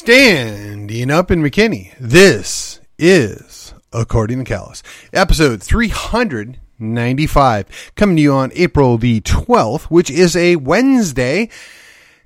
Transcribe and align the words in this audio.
Standing 0.00 1.10
up 1.10 1.30
in 1.30 1.42
McKinney. 1.42 1.92
This 2.00 2.80
is 2.98 3.74
According 3.92 4.38
to 4.38 4.44
Callus, 4.44 4.82
episode 5.12 5.62
395, 5.62 7.92
coming 7.96 8.16
to 8.16 8.22
you 8.22 8.32
on 8.32 8.50
April 8.54 8.96
the 8.96 9.20
12th, 9.20 9.82
which 9.90 10.10
is 10.10 10.34
a 10.34 10.56
Wednesday. 10.56 11.50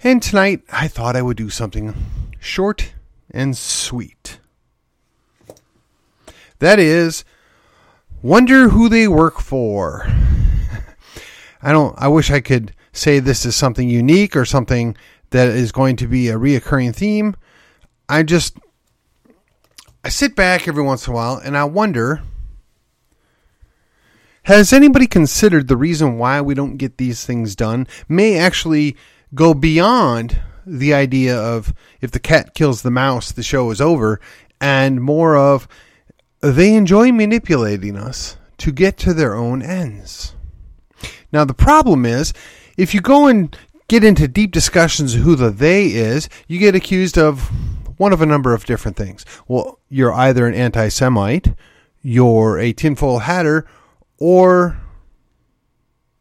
And 0.04 0.22
tonight 0.22 0.62
I 0.70 0.86
thought 0.86 1.16
I 1.16 1.22
would 1.22 1.36
do 1.36 1.50
something 1.50 1.96
short 2.38 2.92
and 3.32 3.56
sweet. 3.56 4.38
That 6.60 6.78
is, 6.78 7.24
wonder 8.22 8.68
who 8.68 8.88
they 8.88 9.08
work 9.08 9.40
for. 9.40 10.06
I 11.60 11.72
don't, 11.72 11.96
I 11.98 12.06
wish 12.06 12.30
I 12.30 12.38
could 12.38 12.72
say 12.92 13.18
this 13.18 13.44
is 13.44 13.56
something 13.56 13.88
unique 13.88 14.36
or 14.36 14.44
something 14.44 14.96
that 15.30 15.48
is 15.48 15.72
going 15.72 15.96
to 15.96 16.06
be 16.06 16.28
a 16.28 16.38
reoccurring 16.38 16.94
theme. 16.94 17.34
I 18.08 18.22
just 18.22 18.58
I 20.04 20.08
sit 20.10 20.36
back 20.36 20.68
every 20.68 20.82
once 20.82 21.06
in 21.06 21.12
a 21.12 21.16
while 21.16 21.36
and 21.36 21.56
I 21.56 21.64
wonder 21.64 22.22
has 24.44 24.74
anybody 24.74 25.06
considered 25.06 25.68
the 25.68 25.76
reason 25.76 26.18
why 26.18 26.42
we 26.42 26.54
don't 26.54 26.76
get 26.76 26.98
these 26.98 27.24
things 27.24 27.56
done 27.56 27.86
may 28.08 28.36
actually 28.36 28.96
go 29.34 29.54
beyond 29.54 30.38
the 30.66 30.92
idea 30.92 31.36
of 31.38 31.72
if 32.02 32.10
the 32.10 32.18
cat 32.18 32.54
kills 32.54 32.82
the 32.82 32.90
mouse 32.90 33.32
the 33.32 33.42
show 33.42 33.70
is 33.70 33.80
over 33.80 34.20
and 34.60 35.00
more 35.00 35.36
of 35.36 35.66
they 36.40 36.74
enjoy 36.74 37.10
manipulating 37.10 37.96
us 37.96 38.36
to 38.58 38.70
get 38.70 38.98
to 38.98 39.14
their 39.14 39.34
own 39.34 39.62
ends. 39.62 40.34
Now 41.32 41.44
the 41.44 41.54
problem 41.54 42.04
is 42.04 42.34
if 42.76 42.92
you 42.92 43.00
go 43.00 43.26
and 43.26 43.56
get 43.88 44.04
into 44.04 44.28
deep 44.28 44.52
discussions 44.52 45.14
of 45.14 45.22
who 45.22 45.36
the 45.36 45.50
they 45.50 45.86
is, 45.86 46.28
you 46.48 46.58
get 46.58 46.74
accused 46.74 47.18
of 47.18 47.50
one 47.96 48.12
of 48.12 48.20
a 48.20 48.26
number 48.26 48.54
of 48.54 48.64
different 48.64 48.96
things. 48.96 49.24
Well, 49.48 49.78
you're 49.88 50.12
either 50.12 50.46
an 50.46 50.54
anti 50.54 50.88
Semite, 50.88 51.54
you're 52.02 52.58
a 52.58 52.72
tinfoil 52.72 53.20
hatter, 53.20 53.66
or 54.18 54.78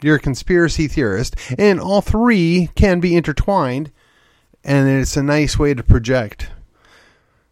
you're 0.02 0.16
a 0.16 0.20
conspiracy 0.20 0.88
theorist. 0.88 1.36
And 1.58 1.80
all 1.80 2.02
three 2.02 2.70
can 2.76 3.00
be 3.00 3.16
intertwined, 3.16 3.92
and 4.64 4.90
it's 4.90 5.18
a 5.18 5.24
nice 5.24 5.58
way 5.58 5.74
to 5.74 5.84
project 5.84 6.50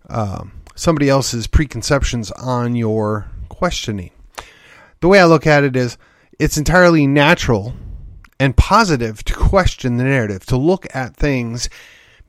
um, 0.09 0.51
somebody 0.75 1.09
else's 1.09 1.47
preconceptions 1.47 2.31
on 2.31 2.75
your 2.75 3.27
questioning. 3.49 4.11
The 4.99 5.07
way 5.07 5.19
I 5.19 5.25
look 5.25 5.47
at 5.47 5.63
it 5.63 5.75
is 5.75 5.97
it's 6.39 6.57
entirely 6.57 7.07
natural 7.07 7.73
and 8.39 8.57
positive 8.57 9.23
to 9.25 9.33
question 9.33 9.97
the 9.97 10.03
narrative, 10.03 10.45
to 10.47 10.57
look 10.57 10.87
at 10.95 11.15
things 11.15 11.69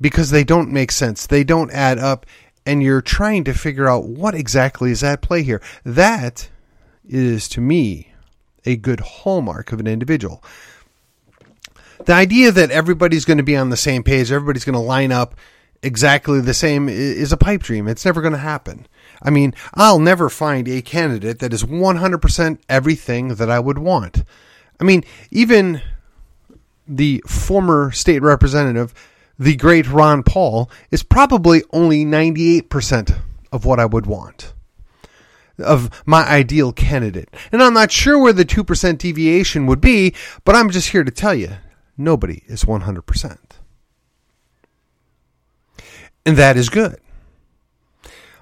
because 0.03 0.31
they 0.31 0.45
don't 0.45 0.71
make 0.71 0.93
sense. 0.93 1.27
They 1.27 1.45
don't 1.45 1.71
add 1.71 1.99
up. 1.99 2.27
And 2.67 2.83
you're 2.83 3.01
trying 3.01 3.45
to 3.45 3.55
figure 3.55 3.89
out 3.89 4.05
what 4.05 4.35
exactly 4.35 4.91
is 4.91 5.03
at 5.03 5.23
play 5.23 5.43
here. 5.43 5.63
That 5.85 6.51
is, 7.09 7.49
to 7.51 7.61
me, 7.61 8.13
a 8.65 8.77
good 8.77 9.01
hallmark 9.01 9.73
of 9.73 9.81
an 9.81 9.87
individual. 9.87 10.45
The 12.05 12.13
idea 12.13 12.53
that 12.53 12.71
everybody's 12.71 13.25
going 13.25 13.39
to 13.39 13.45
be 13.45 13.57
on 13.57 13.71
the 13.71 13.77
same 13.77 14.03
page, 14.03 14.31
everybody's 14.31 14.65
going 14.65 14.75
to 14.75 14.81
line 14.81 15.13
up 15.13 15.35
exactly 15.83 16.41
the 16.41 16.55
same 16.55 16.89
is 16.89 17.33
a 17.33 17.37
pipe 17.37 17.63
dream. 17.63 17.89
It's 17.89 18.05
never 18.05 18.21
going 18.21 18.33
to 18.33 18.39
happen. 18.39 18.87
I 19.21 19.31
mean, 19.31 19.55
I'll 19.75 19.99
never 19.99 20.29
find 20.29 20.69
a 20.69 20.83
candidate 20.83 21.39
that 21.41 21.53
is 21.53 21.65
100% 21.65 22.59
everything 22.69 23.29
that 23.37 23.51
I 23.51 23.61
would 23.61 23.79
want. 23.79 24.25
I 24.81 24.85
mean, 24.85 25.05
even 25.31 25.81
the 26.87 27.23
former 27.27 27.93
state 27.93 28.23
representative 28.23 28.95
the 29.39 29.57
great 29.57 29.89
Ron 29.89 30.23
Paul 30.23 30.71
is 30.91 31.03
probably 31.03 31.63
only 31.73 32.05
98% 32.05 33.17
of 33.51 33.65
what 33.65 33.81
I 33.81 33.87
would 33.87 34.07
want 34.07 34.55
of 35.59 36.03
my 36.07 36.27
ideal 36.27 36.73
candidate. 36.73 37.29
And 37.51 37.63
I'm 37.63 37.75
not 37.75 37.91
sure 37.91 38.19
where 38.19 38.33
the 38.33 38.45
2% 38.45 38.99
deviation 38.99 39.67
would 39.67 39.81
be, 39.81 40.15
but 40.45 40.55
I'm 40.55 40.71
just 40.71 40.91
here 40.91 41.05
to 41.05 41.11
tell 41.11 41.35
you 41.35 41.51
nobody 41.97 42.43
is 42.47 42.65
100%. 42.65 43.39
And 46.25 46.37
that 46.37 46.57
is 46.57 46.69
good. 46.69 46.99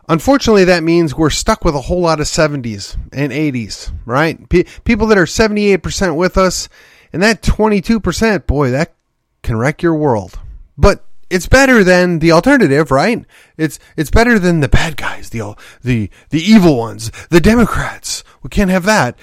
Unfortunately, 0.09 0.65
that 0.65 0.83
means 0.83 1.15
we're 1.15 1.31
stuck 1.31 1.65
with 1.65 1.75
a 1.77 1.83
whole 1.83 2.01
lot 2.01 2.19
of 2.19 2.27
70s 2.27 2.97
and 3.13 3.31
80s, 3.31 3.93
right? 4.05 4.49
P- 4.49 4.67
people 4.83 5.07
that 5.07 5.19
are 5.19 5.25
78% 5.25 6.17
with 6.17 6.37
us, 6.37 6.69
and 7.13 7.23
that 7.23 7.43
22%, 7.43 8.45
boy, 8.45 8.71
that 8.71 8.93
can 9.45 9.57
wreck 9.57 9.83
your 9.85 9.95
world. 9.95 10.40
But 10.81 11.05
it's 11.29 11.47
better 11.47 11.85
than 11.85 12.21
the 12.21 12.33
alternative, 12.33 12.91
right? 12.91 13.25
It's 13.59 13.79
it's 13.97 14.11
better 14.11 14.39
than 14.39 14.61
the 14.61 14.69
bad 14.69 14.97
guys, 14.97 15.29
the 15.29 15.55
the 15.83 16.11
the 16.31 16.41
evil 16.41 16.77
ones, 16.77 17.13
the 17.29 17.41
Democrats. 17.41 18.25
We 18.43 18.49
can't 18.49 18.71
have 18.71 18.85
that. 18.85 19.19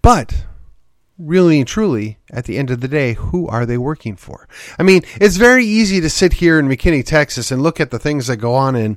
But 0.00 0.44
really 1.18 1.58
and 1.58 1.68
truly, 1.68 2.18
at 2.30 2.44
the 2.44 2.56
end 2.56 2.70
of 2.70 2.80
the 2.80 2.88
day, 2.88 3.14
who 3.14 3.48
are 3.48 3.66
they 3.66 3.76
working 3.76 4.16
for? 4.16 4.48
I 4.78 4.84
mean, 4.84 5.02
it's 5.20 5.36
very 5.36 5.66
easy 5.66 6.00
to 6.00 6.08
sit 6.08 6.34
here 6.34 6.58
in 6.58 6.68
McKinney, 6.68 7.04
Texas, 7.04 7.50
and 7.50 7.62
look 7.62 7.80
at 7.80 7.90
the 7.90 7.98
things 7.98 8.28
that 8.28 8.36
go 8.36 8.54
on 8.54 8.76
in 8.76 8.96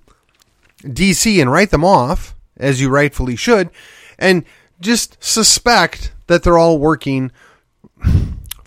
D.C. 0.87 1.41
and 1.41 1.51
write 1.51 1.71
them 1.71 1.83
off, 1.83 2.35
as 2.55 2.79
you 2.79 2.89
rightfully 2.89 3.35
should, 3.35 3.71
and 4.19 4.45
just 4.79 5.21
suspect 5.23 6.13
that 6.27 6.43
they're 6.43 6.57
all 6.57 6.77
working 6.77 7.31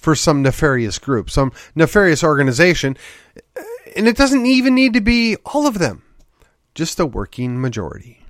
for 0.08 0.14
some 0.14 0.40
nefarious 0.40 0.98
group, 0.98 1.28
some 1.28 1.52
nefarious 1.74 2.24
organization. 2.24 2.96
And 3.94 4.08
it 4.08 4.16
doesn't 4.16 4.46
even 4.46 4.74
need 4.74 4.94
to 4.94 5.02
be 5.02 5.36
all 5.44 5.66
of 5.66 5.78
them, 5.78 6.02
just 6.74 6.98
a 6.98 7.04
working 7.04 7.60
majority, 7.60 8.24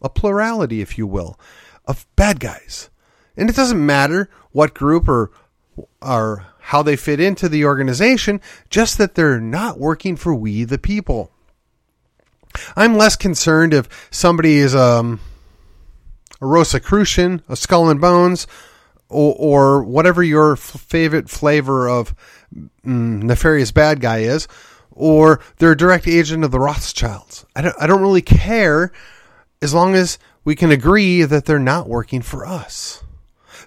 a 0.00 0.08
plurality, 0.08 0.80
if 0.80 0.96
you 0.96 1.08
will, 1.08 1.36
of 1.86 2.06
bad 2.14 2.38
guys. 2.38 2.88
And 3.36 3.50
it 3.50 3.56
doesn't 3.56 3.84
matter 3.84 4.30
what 4.52 4.74
group 4.74 5.08
or, 5.08 5.32
or 6.00 6.46
how 6.60 6.84
they 6.84 6.94
fit 6.94 7.18
into 7.18 7.48
the 7.48 7.64
organization, 7.64 8.40
just 8.70 8.96
that 8.98 9.16
they're 9.16 9.40
not 9.40 9.80
working 9.80 10.14
for 10.14 10.36
we 10.36 10.62
the 10.62 10.78
people. 10.78 11.32
I'm 12.76 12.96
less 12.96 13.16
concerned 13.16 13.74
if 13.74 13.88
somebody 14.12 14.58
is 14.58 14.72
um, 14.72 15.18
a 16.40 16.46
Rosicrucian, 16.46 17.42
a 17.48 17.56
skull 17.56 17.90
and 17.90 18.00
bones, 18.00 18.46
or, 19.14 19.34
or 19.38 19.84
whatever 19.84 20.22
your 20.22 20.56
favorite 20.56 21.30
flavor 21.30 21.88
of 21.88 22.14
mm, 22.52 23.22
nefarious 23.22 23.70
bad 23.70 24.00
guy 24.00 24.18
is, 24.18 24.48
or 24.90 25.40
they're 25.58 25.72
a 25.72 25.76
direct 25.76 26.06
agent 26.06 26.44
of 26.44 26.50
the 26.50 26.60
Rothschilds. 26.60 27.46
I 27.54 27.62
don't, 27.62 27.76
I 27.80 27.86
don't 27.86 28.02
really 28.02 28.22
care 28.22 28.92
as 29.62 29.72
long 29.72 29.94
as 29.94 30.18
we 30.44 30.54
can 30.54 30.70
agree 30.70 31.22
that 31.22 31.46
they're 31.46 31.58
not 31.58 31.88
working 31.88 32.22
for 32.22 32.44
us. 32.46 33.02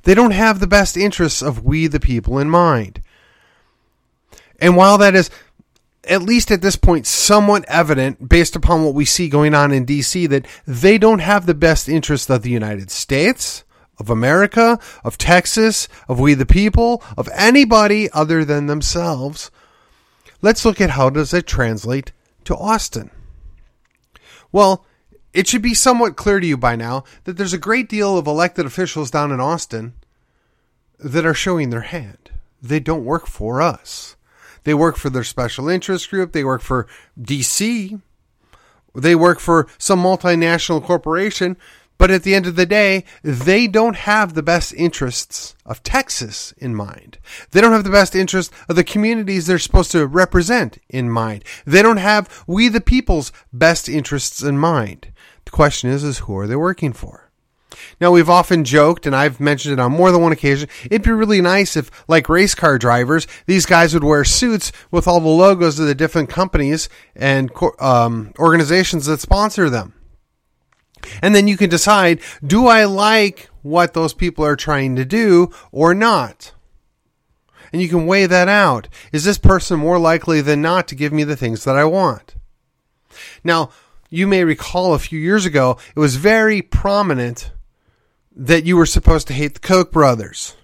They 0.04 0.14
don't 0.14 0.32
have 0.32 0.60
the 0.60 0.68
best 0.68 0.96
interests 0.96 1.42
of 1.42 1.64
we 1.64 1.88
the 1.88 2.00
people 2.00 2.40
in 2.40 2.50
mind. 2.50 3.02
And 4.60 4.76
while 4.76 4.98
that 4.98 5.16
is 5.16 5.30
at 6.04 6.22
least 6.22 6.52
at 6.52 6.62
this 6.62 6.76
point 6.76 7.06
somewhat 7.06 7.66
evident 7.68 8.30
based 8.30 8.56
upon 8.56 8.84
what 8.84 8.94
we 8.94 9.06
see 9.06 9.28
going 9.28 9.54
on 9.54 9.72
in 9.72 9.86
DC 9.86 10.30
that 10.30 10.46
they 10.66 10.98
don't 10.98 11.20
have 11.20 11.46
the 11.46 11.54
best 11.54 11.90
interests 11.90 12.30
of 12.30 12.42
the 12.42 12.50
United 12.50 12.90
States, 12.90 13.64
of 14.00 14.10
America, 14.10 14.80
of 15.04 15.18
Texas, 15.18 15.88
of 16.08 16.20
we 16.20 16.34
the 16.34 16.46
people, 16.46 17.04
of 17.18 17.30
anybody 17.34 18.10
other 18.12 18.46
than 18.46 18.68
themselves. 18.68 19.52
Let's 20.42 20.66
look 20.66 20.80
at 20.80 20.92
how 20.92 21.10
does 21.10 21.34
it 21.34 21.48
translate 21.48 22.12
to 22.46 22.56
Austin. 22.56 23.12
Well, 24.52 24.86
it 25.34 25.48
should 25.48 25.62
be 25.62 25.74
somewhat 25.74 26.16
clear 26.16 26.40
to 26.40 26.48
you 26.48 26.58
by 26.58 26.76
now 26.76 27.04
that 27.26 27.38
there's 27.38 27.54
a 27.54 27.60
great 27.60 27.90
deal 27.90 28.18
of 28.18 28.28
elected 28.28 28.66
officials 28.66 29.12
down 29.12 29.32
in 29.32 29.40
Austin 29.40 29.94
that 31.00 31.26
are 31.26 31.34
showing 31.34 31.70
their 31.70 31.82
hand. 31.82 32.32
They 32.62 32.80
don't 32.80 33.06
work 33.06 33.28
for 33.28 33.62
us. 33.62 34.16
They 34.64 34.74
work 34.74 34.98
for 34.98 35.10
their 35.10 35.24
special 35.24 35.70
interest 35.70 36.10
group. 36.10 36.32
They 36.32 36.44
work 36.44 36.62
for 36.62 36.88
DC. 37.20 38.02
They 38.96 39.16
work 39.16 39.40
for 39.40 39.68
some 39.78 40.02
multinational 40.02 40.84
corporation 40.84 41.56
but 41.98 42.12
at 42.12 42.24
the 42.24 42.36
end 42.36 42.46
of 42.46 42.56
the 42.56 42.66
day, 42.66 43.04
they 43.24 43.68
don't 43.68 43.96
have 43.96 44.34
the 44.34 44.44
best 44.44 44.74
interests 44.74 45.56
of 45.66 45.84
Texas 45.84 46.54
in 46.58 46.76
mind. 46.76 47.18
They 47.52 47.62
don't 47.62 47.74
have 47.74 47.84
the 47.84 47.90
best 47.90 48.16
interests 48.16 48.54
of 48.70 48.76
the 48.76 48.84
communities 48.84 49.48
they're 49.48 49.60
supposed 49.60 49.92
to 49.92 50.06
represent 50.06 50.78
in 50.90 51.10
mind. 51.10 51.44
They 51.66 51.82
don't 51.82 51.98
have 51.98 52.44
we 52.48 52.70
the 52.70 52.82
people's 52.82 53.32
best 53.52 53.90
interests 53.90 54.42
in 54.42 54.58
mind. 54.58 55.12
The 55.46 55.52
question 55.52 55.90
is, 55.90 56.04
is 56.04 56.20
who 56.20 56.38
are 56.38 56.48
they 56.48 56.56
working 56.56 56.94
for? 56.94 57.28
Now, 58.00 58.12
we've 58.12 58.30
often 58.30 58.64
joked, 58.64 59.06
and 59.06 59.16
I've 59.16 59.40
mentioned 59.40 59.74
it 59.74 59.80
on 59.80 59.92
more 59.92 60.12
than 60.12 60.22
one 60.22 60.32
occasion, 60.32 60.70
it'd 60.86 61.04
be 61.04 61.12
really 61.12 61.42
nice 61.42 61.76
if, 61.76 61.92
like 62.08 62.30
race 62.30 62.56
car 62.56 62.78
drivers, 62.78 63.28
these 63.46 63.66
guys 63.66 63.94
would 63.94 64.04
wear 64.04 64.24
suits 64.24 64.72
with 64.92 65.08
all 65.08 65.20
the 65.20 65.28
logos 65.28 65.80
of 65.80 65.88
the 65.88 65.96
different 65.96 66.30
companies 66.30 66.90
and 67.16 67.52
um, 67.80 68.34
organizations 68.40 69.06
that 69.06 69.20
sponsor 69.20 69.70
them. 69.70 69.94
And 71.22 71.34
then 71.34 71.48
you 71.48 71.58
can 71.58 71.70
decide 71.70 72.22
do 72.46 72.68
I 72.68 72.86
like 72.86 73.50
what 73.62 73.94
those 73.94 74.14
people 74.14 74.46
are 74.46 74.56
trying 74.56 74.96
to 74.96 75.06
do 75.06 75.52
or 75.72 75.94
not? 75.94 76.54
And 77.74 77.82
you 77.82 77.90
can 77.90 78.06
weigh 78.06 78.26
that 78.26 78.48
out. 78.48 78.88
Is 79.12 79.26
this 79.26 79.38
person 79.38 79.80
more 79.80 80.00
likely 80.00 80.42
than 80.42 80.62
not 80.62 80.88
to 80.88 80.96
give 80.96 81.12
me 81.12 81.24
the 81.24 81.36
things 81.36 81.64
that 81.64 81.76
I 81.76 81.84
want? 81.84 82.36
Now, 83.44 83.72
you 84.10 84.26
may 84.26 84.44
recall 84.44 84.94
a 84.94 85.00
few 85.00 85.20
years 85.20 85.46
ago, 85.46 85.78
it 85.96 86.00
was 86.00 86.16
very 86.16 86.62
prominent 86.62 87.52
that 88.36 88.66
you 88.66 88.78
were 88.78 88.86
supposed 88.86 89.28
to 89.28 89.34
hate 89.34 89.56
the 89.56 89.60
Koch 89.60 89.92
brothers. 89.92 90.56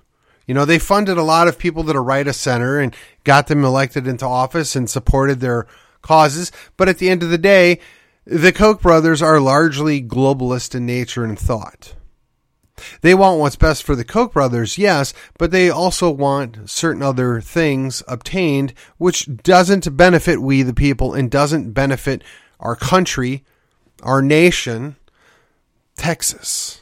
You 0.45 0.53
know, 0.53 0.65
they 0.65 0.79
funded 0.79 1.17
a 1.17 1.23
lot 1.23 1.47
of 1.47 1.57
people 1.57 1.83
that 1.83 1.95
are 1.95 2.03
right 2.03 2.27
of 2.27 2.35
center 2.35 2.79
and 2.79 2.95
got 3.23 3.47
them 3.47 3.63
elected 3.63 4.07
into 4.07 4.25
office 4.25 4.75
and 4.75 4.89
supported 4.89 5.39
their 5.39 5.67
causes. 6.01 6.51
But 6.77 6.89
at 6.89 6.97
the 6.97 7.09
end 7.09 7.23
of 7.23 7.29
the 7.29 7.37
day, 7.37 7.79
the 8.25 8.51
Koch 8.51 8.81
brothers 8.81 9.21
are 9.21 9.39
largely 9.39 10.01
globalist 10.01 10.75
in 10.75 10.85
nature 10.85 11.23
and 11.23 11.37
thought. 11.37 11.95
They 13.01 13.13
want 13.13 13.39
what's 13.39 13.55
best 13.55 13.83
for 13.83 13.95
the 13.95 14.03
Koch 14.03 14.33
brothers, 14.33 14.77
yes, 14.77 15.13
but 15.37 15.51
they 15.51 15.69
also 15.69 16.09
want 16.09 16.69
certain 16.69 17.03
other 17.03 17.39
things 17.39 18.01
obtained, 18.07 18.73
which 18.97 19.29
doesn't 19.43 19.95
benefit 19.95 20.41
we 20.41 20.63
the 20.63 20.73
people 20.73 21.13
and 21.13 21.29
doesn't 21.29 21.73
benefit 21.73 22.23
our 22.59 22.75
country, 22.75 23.43
our 24.01 24.21
nation, 24.21 24.95
Texas. 25.95 26.81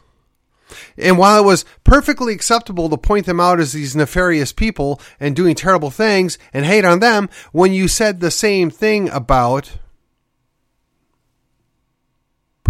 And 0.98 1.18
while 1.18 1.42
it 1.44 1.46
was 1.46 1.66
perfectly 1.84 2.34
acceptable 2.34 2.90
to 2.90 2.98
point 2.98 3.26
them 3.26 3.40
out 3.40 3.60
as 3.60 3.74
these 3.74 3.96
nefarious 3.96 4.54
people 4.54 5.02
and 5.20 5.36
doing 5.36 5.56
terrible 5.56 5.92
things 5.92 6.38
and 6.54 6.66
hate 6.66 6.86
on 6.86 7.00
them, 7.00 7.30
when 7.52 7.74
you 7.74 7.88
said 7.88 8.20
the 8.20 8.32
same 8.32 8.70
thing 8.70 9.10
about 9.10 9.78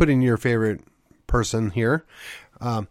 putting 0.01 0.23
your 0.23 0.35
favorite 0.35 0.81
person 1.27 1.69
here, 1.69 2.03
um, 2.59 2.87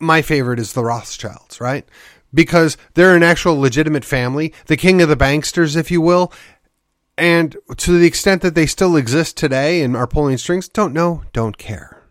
my 0.00 0.20
favorite 0.20 0.58
is 0.58 0.72
the 0.72 0.82
Rothschilds, 0.82 1.60
right? 1.60 1.88
Because 2.34 2.76
they're 2.94 3.14
an 3.14 3.22
actual 3.22 3.56
legitimate 3.56 4.04
family, 4.04 4.52
the 4.66 4.76
king 4.76 5.00
of 5.00 5.08
the 5.08 5.16
banksters, 5.16 5.76
if 5.76 5.92
you 5.92 6.00
will. 6.00 6.32
And 7.16 7.56
to 7.76 7.96
the 7.96 8.06
extent 8.08 8.42
that 8.42 8.56
they 8.56 8.66
still 8.66 8.96
exist 8.96 9.36
today 9.36 9.80
and 9.80 9.96
are 9.96 10.08
pulling 10.08 10.36
strings, 10.36 10.68
don't 10.68 10.92
know, 10.92 11.22
don't 11.32 11.56
care. 11.56 12.02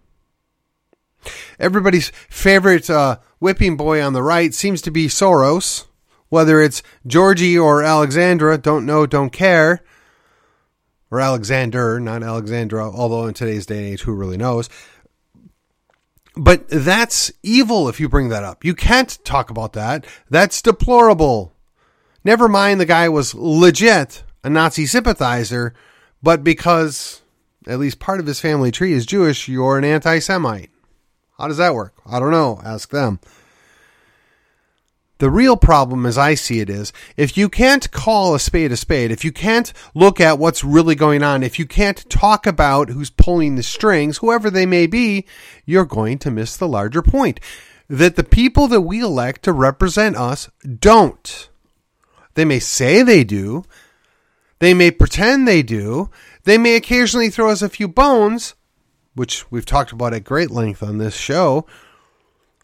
Everybody's 1.60 2.14
favorite 2.30 2.90
uh, 2.90 3.18
whipping 3.40 3.76
boy 3.76 4.02
on 4.02 4.14
the 4.14 4.24
right 4.24 4.54
seems 4.54 4.82
to 4.84 4.90
be 4.92 5.08
Soros. 5.08 5.86
Whether 6.30 6.62
it's 6.62 6.82
Georgie 7.06 7.60
or 7.60 7.84
Alexandra, 7.84 8.58
don't 8.58 8.86
know, 8.86 9.06
don't 9.06 9.32
care. 9.32 9.84
Or 11.14 11.22
Alexander, 11.22 12.00
not 12.00 12.24
Alexandra, 12.24 12.90
although 12.90 13.28
in 13.28 13.36
today's 13.36 13.68
day 13.68 13.78
and 13.78 13.86
age, 13.86 14.02
who 14.02 14.14
really 14.14 14.36
knows? 14.36 14.68
But 16.36 16.68
that's 16.68 17.32
evil 17.44 17.88
if 17.88 18.00
you 18.00 18.10
bring 18.10 18.30
that 18.30 18.44
up. 18.44 18.66
You 18.66 18.74
can't 18.74 19.24
talk 19.24 19.52
about 19.52 19.74
that. 19.74 20.08
That's 20.32 20.60
deplorable. 20.60 21.54
Never 22.24 22.48
mind 22.50 22.80
the 22.80 22.88
guy 22.88 23.10
was 23.10 23.36
legit 23.36 24.24
a 24.44 24.50
Nazi 24.50 24.88
sympathizer, 24.88 25.76
but 26.24 26.44
because 26.44 27.22
at 27.68 27.78
least 27.78 28.00
part 28.00 28.20
of 28.20 28.26
his 28.26 28.40
family 28.40 28.72
tree 28.72 28.94
is 28.94 29.06
Jewish, 29.06 29.48
you're 29.48 29.78
an 29.78 29.84
anti 29.84 30.18
Semite. 30.18 30.72
How 31.38 31.48
does 31.48 31.58
that 31.58 31.76
work? 31.76 31.94
I 32.08 32.20
don't 32.20 32.32
know. 32.32 32.60
Ask 32.66 32.90
them. 32.90 33.20
The 35.20 35.30
real 35.30 35.56
problem, 35.56 36.06
as 36.06 36.18
I 36.18 36.34
see 36.34 36.60
it, 36.60 36.70
is 36.70 36.92
if 37.16 37.38
you 37.38 37.48
can't 37.48 37.90
call 37.92 38.34
a 38.34 38.40
spade 38.40 38.72
a 38.72 38.78
spade, 38.78 39.12
if 39.12 39.24
you 39.24 39.32
can't 39.32 39.72
look 39.94 40.20
at 40.20 40.40
what's 40.40 40.64
really 40.64 40.96
going 40.96 41.24
on, 41.24 41.44
if 41.44 41.60
you 41.60 41.66
can't 41.66 42.10
talk 42.10 42.48
about 42.48 42.90
who's 42.90 43.10
pulling 43.10 43.56
the 43.56 43.64
strings, 43.64 44.18
whoever 44.18 44.50
they 44.50 44.66
may 44.66 44.88
be, 44.88 45.26
you're 45.66 45.86
going 45.86 46.18
to 46.20 46.32
miss 46.32 46.58
the 46.58 46.68
larger 46.68 47.02
point. 47.02 47.40
That 47.88 48.16
the 48.16 48.24
people 48.24 48.68
that 48.70 48.82
we 48.82 49.02
elect 49.02 49.44
to 49.44 49.54
represent 49.54 50.16
us 50.16 50.50
don't. 50.80 51.50
They 52.34 52.46
may 52.46 52.60
say 52.60 53.04
they 53.04 53.24
do, 53.24 53.64
they 54.60 54.74
may 54.74 54.90
pretend 54.90 55.48
they 55.48 55.62
do, 55.62 56.10
they 56.44 56.58
may 56.58 56.76
occasionally 56.76 57.30
throw 57.30 57.50
us 57.50 57.62
a 57.62 57.70
few 57.70 57.88
bones, 57.88 58.56
which 59.14 59.50
we've 59.52 59.66
talked 59.66 59.92
about 59.92 60.14
at 60.14 60.24
great 60.24 60.50
length 60.50 60.82
on 60.82 60.98
this 60.98 61.16
show. 61.16 61.68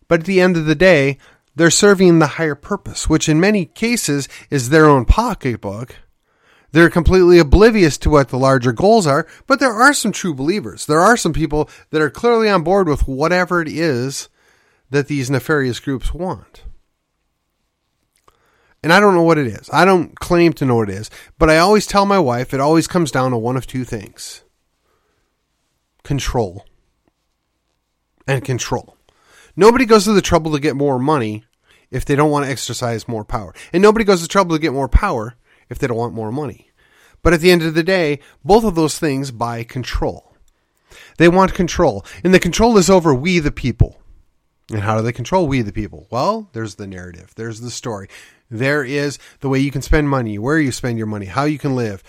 But 0.08 0.22
at 0.22 0.26
the 0.26 0.42
end 0.42 0.58
of 0.58 0.66
the 0.66 0.76
day, 0.76 1.20
they're 1.60 1.70
serving 1.70 2.20
the 2.20 2.28
higher 2.28 2.56
purpose, 2.56 3.10
which 3.10 3.28
in 3.28 3.38
many 3.38 3.66
cases 3.66 4.30
is 4.50 4.70
their 4.70 4.86
own 4.86 5.04
pocketbook. 5.04 5.94
They're 6.72 6.90
completely 6.90 7.38
oblivious 7.38 7.98
to 7.98 8.10
what 8.10 8.30
the 8.30 8.38
larger 8.38 8.72
goals 8.72 9.06
are, 9.06 9.28
but 9.46 9.60
there 9.60 9.74
are 9.74 9.94
some 9.94 10.14
true 10.14 10.34
believers. 10.34 10.86
There 10.86 11.02
are 11.02 11.18
some 11.18 11.34
people 11.34 11.70
that 11.90 12.02
are 12.02 12.10
clearly 12.10 12.48
on 12.48 12.64
board 12.64 12.88
with 12.88 13.10
whatever 13.10 13.62
it 13.62 13.68
is 13.68 14.30
that 14.90 15.10
these 15.10 15.30
nefarious 15.30 15.82
groups 15.82 16.14
want. 16.14 16.64
And 18.82 18.94
I 18.94 19.02
don't 19.02 19.16
know 19.16 19.24
what 19.24 19.38
it 19.38 19.48
is. 19.48 19.70
I 19.74 19.84
don't 19.84 20.18
claim 20.18 20.54
to 20.54 20.66
know 20.66 20.78
what 20.78 20.90
it 20.90 20.96
is, 20.96 21.12
but 21.38 21.50
I 21.50 21.58
always 21.58 21.86
tell 21.86 22.06
my 22.06 22.20
wife 22.20 22.54
it 22.54 22.62
always 22.62 22.88
comes 22.88 23.12
down 23.12 23.32
to 23.32 23.38
one 23.38 23.58
of 23.58 23.68
two 23.68 23.84
things 23.84 24.44
control 26.04 26.66
and 28.26 28.46
control. 28.46 28.96
Nobody 29.58 29.86
goes 29.86 30.06
to 30.06 30.14
the 30.14 30.22
trouble 30.22 30.54
to 30.54 30.60
get 30.62 30.78
more 30.78 30.98
money 30.98 31.44
if 31.92 32.06
they 32.06 32.16
don't 32.16 32.32
want 32.32 32.46
to 32.46 32.52
exercise 32.52 33.08
more 33.08 33.26
power. 33.26 33.54
And 33.74 33.82
nobody 33.82 34.06
goes 34.06 34.22
to 34.22 34.28
trouble 34.28 34.56
to 34.56 34.62
get 34.62 34.74
more 34.74 34.90
power 34.90 35.36
if 35.70 35.80
they 35.80 35.88
don't 35.88 35.98
want 35.98 36.14
more 36.14 36.32
money. 36.32 36.72
But 37.22 37.34
at 37.34 37.42
the 37.42 37.52
end 37.52 37.64
of 37.64 37.74
the 37.74 37.84
day, 37.84 38.20
both 38.44 38.64
of 38.64 38.76
those 38.76 38.98
things 38.98 39.32
buy 39.32 39.64
control. 39.64 40.34
They 41.18 41.28
want 41.28 41.54
control. 41.54 42.06
And 42.24 42.34
the 42.34 42.40
control 42.40 42.78
is 42.78 42.90
over 42.90 43.14
we 43.14 43.40
the 43.40 43.52
people. 43.52 44.00
And 44.72 44.82
how 44.82 44.98
do 44.98 45.04
they 45.04 45.12
control 45.12 45.48
we 45.48 45.62
the 45.62 45.74
people? 45.74 46.08
Well, 46.10 46.50
there's 46.54 46.76
the 46.76 46.88
narrative. 46.88 47.34
There's 47.36 47.62
the 47.62 47.72
story. 47.72 48.08
There 48.52 48.84
is 48.84 49.18
the 49.40 49.50
way 49.50 49.60
you 49.60 49.72
can 49.72 49.82
spend 49.82 50.10
money, 50.10 50.38
where 50.38 50.60
you 50.60 50.72
spend 50.72 50.98
your 50.98 51.08
money, 51.08 51.26
how 51.26 51.44
you 51.46 51.58
can 51.58 51.76
live. 51.76 52.04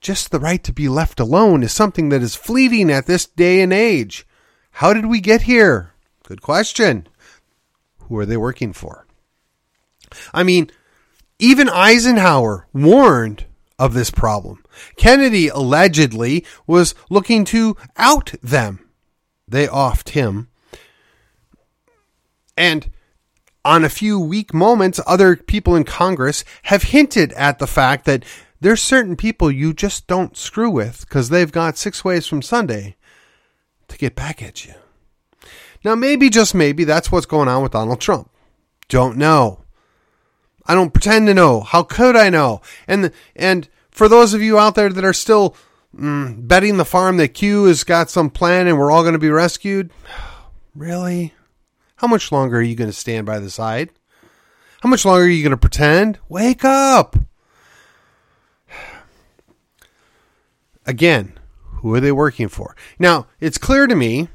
Just 0.00 0.30
the 0.30 0.38
right 0.38 0.62
to 0.62 0.72
be 0.72 0.88
left 0.88 1.20
alone 1.20 1.62
is 1.62 1.72
something 1.72 2.10
that 2.10 2.22
is 2.22 2.34
fleeting 2.34 2.90
at 2.90 3.06
this 3.06 3.26
day 3.26 3.60
and 3.62 3.72
age. 3.72 4.26
How 4.72 4.92
did 4.92 5.06
we 5.06 5.20
get 5.20 5.42
here? 5.42 5.92
Good 6.22 6.42
question. 6.42 7.08
Who 8.00 8.18
are 8.18 8.26
they 8.26 8.36
working 8.36 8.72
for? 8.72 9.05
I 10.32 10.42
mean, 10.42 10.70
even 11.38 11.68
Eisenhower 11.68 12.66
warned 12.72 13.44
of 13.78 13.94
this 13.94 14.10
problem. 14.10 14.64
Kennedy 14.96 15.48
allegedly 15.48 16.44
was 16.66 16.94
looking 17.10 17.44
to 17.46 17.76
out 17.96 18.34
them. 18.42 18.80
They 19.48 19.66
offed 19.66 20.10
him. 20.10 20.48
And 22.56 22.90
on 23.64 23.84
a 23.84 23.90
few 23.90 24.18
weak 24.18 24.54
moments, 24.54 25.00
other 25.06 25.36
people 25.36 25.74
in 25.74 25.84
Congress 25.84 26.44
have 26.64 26.84
hinted 26.84 27.32
at 27.32 27.58
the 27.58 27.66
fact 27.66 28.04
that 28.06 28.24
there's 28.60 28.80
certain 28.80 29.16
people 29.16 29.50
you 29.50 29.74
just 29.74 30.06
don't 30.06 30.36
screw 30.36 30.70
with 30.70 31.00
because 31.00 31.28
they've 31.28 31.52
got 31.52 31.76
six 31.76 32.04
ways 32.04 32.26
from 32.26 32.40
Sunday 32.40 32.96
to 33.88 33.98
get 33.98 34.14
back 34.14 34.42
at 34.42 34.64
you. 34.64 34.74
Now, 35.84 35.94
maybe, 35.94 36.30
just 36.30 36.54
maybe, 36.54 36.84
that's 36.84 37.12
what's 37.12 37.26
going 37.26 37.48
on 37.48 37.62
with 37.62 37.72
Donald 37.72 38.00
Trump. 38.00 38.30
Don't 38.88 39.16
know. 39.16 39.60
I 40.66 40.74
don't 40.74 40.92
pretend 40.92 41.26
to 41.26 41.34
know. 41.34 41.60
How 41.60 41.82
could 41.82 42.16
I 42.16 42.30
know? 42.30 42.60
And 42.86 43.12
and 43.34 43.68
for 43.90 44.08
those 44.08 44.34
of 44.34 44.42
you 44.42 44.58
out 44.58 44.74
there 44.74 44.88
that 44.88 45.04
are 45.04 45.12
still 45.12 45.56
mm, 45.96 46.46
betting 46.46 46.76
the 46.76 46.84
farm 46.84 47.16
that 47.18 47.34
Q 47.34 47.64
has 47.64 47.84
got 47.84 48.10
some 48.10 48.30
plan 48.30 48.66
and 48.66 48.78
we're 48.78 48.90
all 48.90 49.02
going 49.02 49.14
to 49.14 49.18
be 49.18 49.30
rescued, 49.30 49.90
really? 50.74 51.32
How 51.96 52.06
much 52.06 52.30
longer 52.30 52.58
are 52.58 52.62
you 52.62 52.74
going 52.74 52.90
to 52.90 52.96
stand 52.96 53.26
by 53.26 53.38
the 53.38 53.50
side? 53.50 53.90
How 54.80 54.88
much 54.90 55.04
longer 55.04 55.24
are 55.24 55.28
you 55.28 55.42
going 55.42 55.50
to 55.50 55.56
pretend? 55.56 56.18
Wake 56.28 56.64
up! 56.64 57.16
Again, 60.86 61.38
who 61.62 61.94
are 61.94 62.00
they 62.00 62.12
working 62.12 62.48
for? 62.48 62.76
Now, 62.98 63.26
it's 63.40 63.58
clear 63.58 63.86
to 63.86 63.94
me 63.94 64.28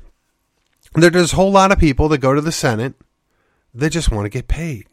that 0.96 1.14
there's 1.14 1.34
a 1.34 1.36
whole 1.36 1.52
lot 1.52 1.72
of 1.72 1.80
people 1.80 2.10
that 2.10 2.18
go 2.18 2.34
to 2.34 2.42
the 2.42 2.52
Senate 2.52 2.96
that 3.74 3.92
just 3.92 4.12
want 4.12 4.26
to 4.26 4.30
get 4.30 4.48
paid. 4.48 4.88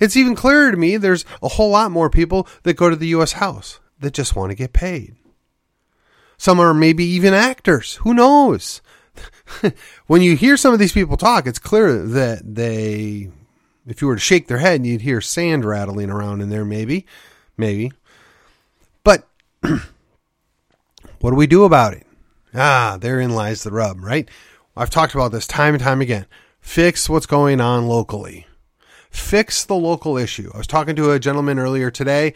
It's 0.00 0.16
even 0.16 0.34
clearer 0.34 0.70
to 0.70 0.76
me 0.76 0.96
there's 0.96 1.24
a 1.42 1.48
whole 1.48 1.70
lot 1.70 1.90
more 1.90 2.10
people 2.10 2.46
that 2.62 2.76
go 2.76 2.90
to 2.90 2.96
the 2.96 3.08
U.S. 3.08 3.32
House 3.32 3.80
that 4.00 4.14
just 4.14 4.36
want 4.36 4.50
to 4.50 4.56
get 4.56 4.72
paid. 4.72 5.16
Some 6.36 6.60
are 6.60 6.74
maybe 6.74 7.04
even 7.04 7.34
actors. 7.34 7.96
Who 7.96 8.14
knows? 8.14 8.82
when 10.06 10.22
you 10.22 10.36
hear 10.36 10.56
some 10.56 10.72
of 10.72 10.80
these 10.80 10.92
people 10.92 11.16
talk, 11.16 11.46
it's 11.46 11.58
clear 11.58 12.02
that 12.02 12.54
they, 12.54 13.30
if 13.86 14.02
you 14.02 14.08
were 14.08 14.16
to 14.16 14.20
shake 14.20 14.48
their 14.48 14.58
head, 14.58 14.84
you'd 14.84 15.02
hear 15.02 15.20
sand 15.20 15.64
rattling 15.64 16.10
around 16.10 16.40
in 16.40 16.48
there, 16.48 16.64
maybe. 16.64 17.06
Maybe. 17.56 17.92
But 19.04 19.28
what 19.60 21.30
do 21.30 21.34
we 21.36 21.46
do 21.46 21.64
about 21.64 21.94
it? 21.94 22.06
Ah, 22.54 22.98
therein 23.00 23.30
lies 23.34 23.62
the 23.62 23.70
rub, 23.70 24.02
right? 24.02 24.28
I've 24.76 24.90
talked 24.90 25.14
about 25.14 25.32
this 25.32 25.46
time 25.46 25.74
and 25.74 25.82
time 25.82 26.00
again. 26.00 26.26
Fix 26.60 27.08
what's 27.08 27.26
going 27.26 27.60
on 27.60 27.86
locally. 27.86 28.46
Fix 29.12 29.64
the 29.64 29.76
local 29.76 30.16
issue. 30.16 30.50
I 30.54 30.58
was 30.58 30.66
talking 30.66 30.96
to 30.96 31.12
a 31.12 31.20
gentleman 31.20 31.58
earlier 31.58 31.90
today, 31.90 32.32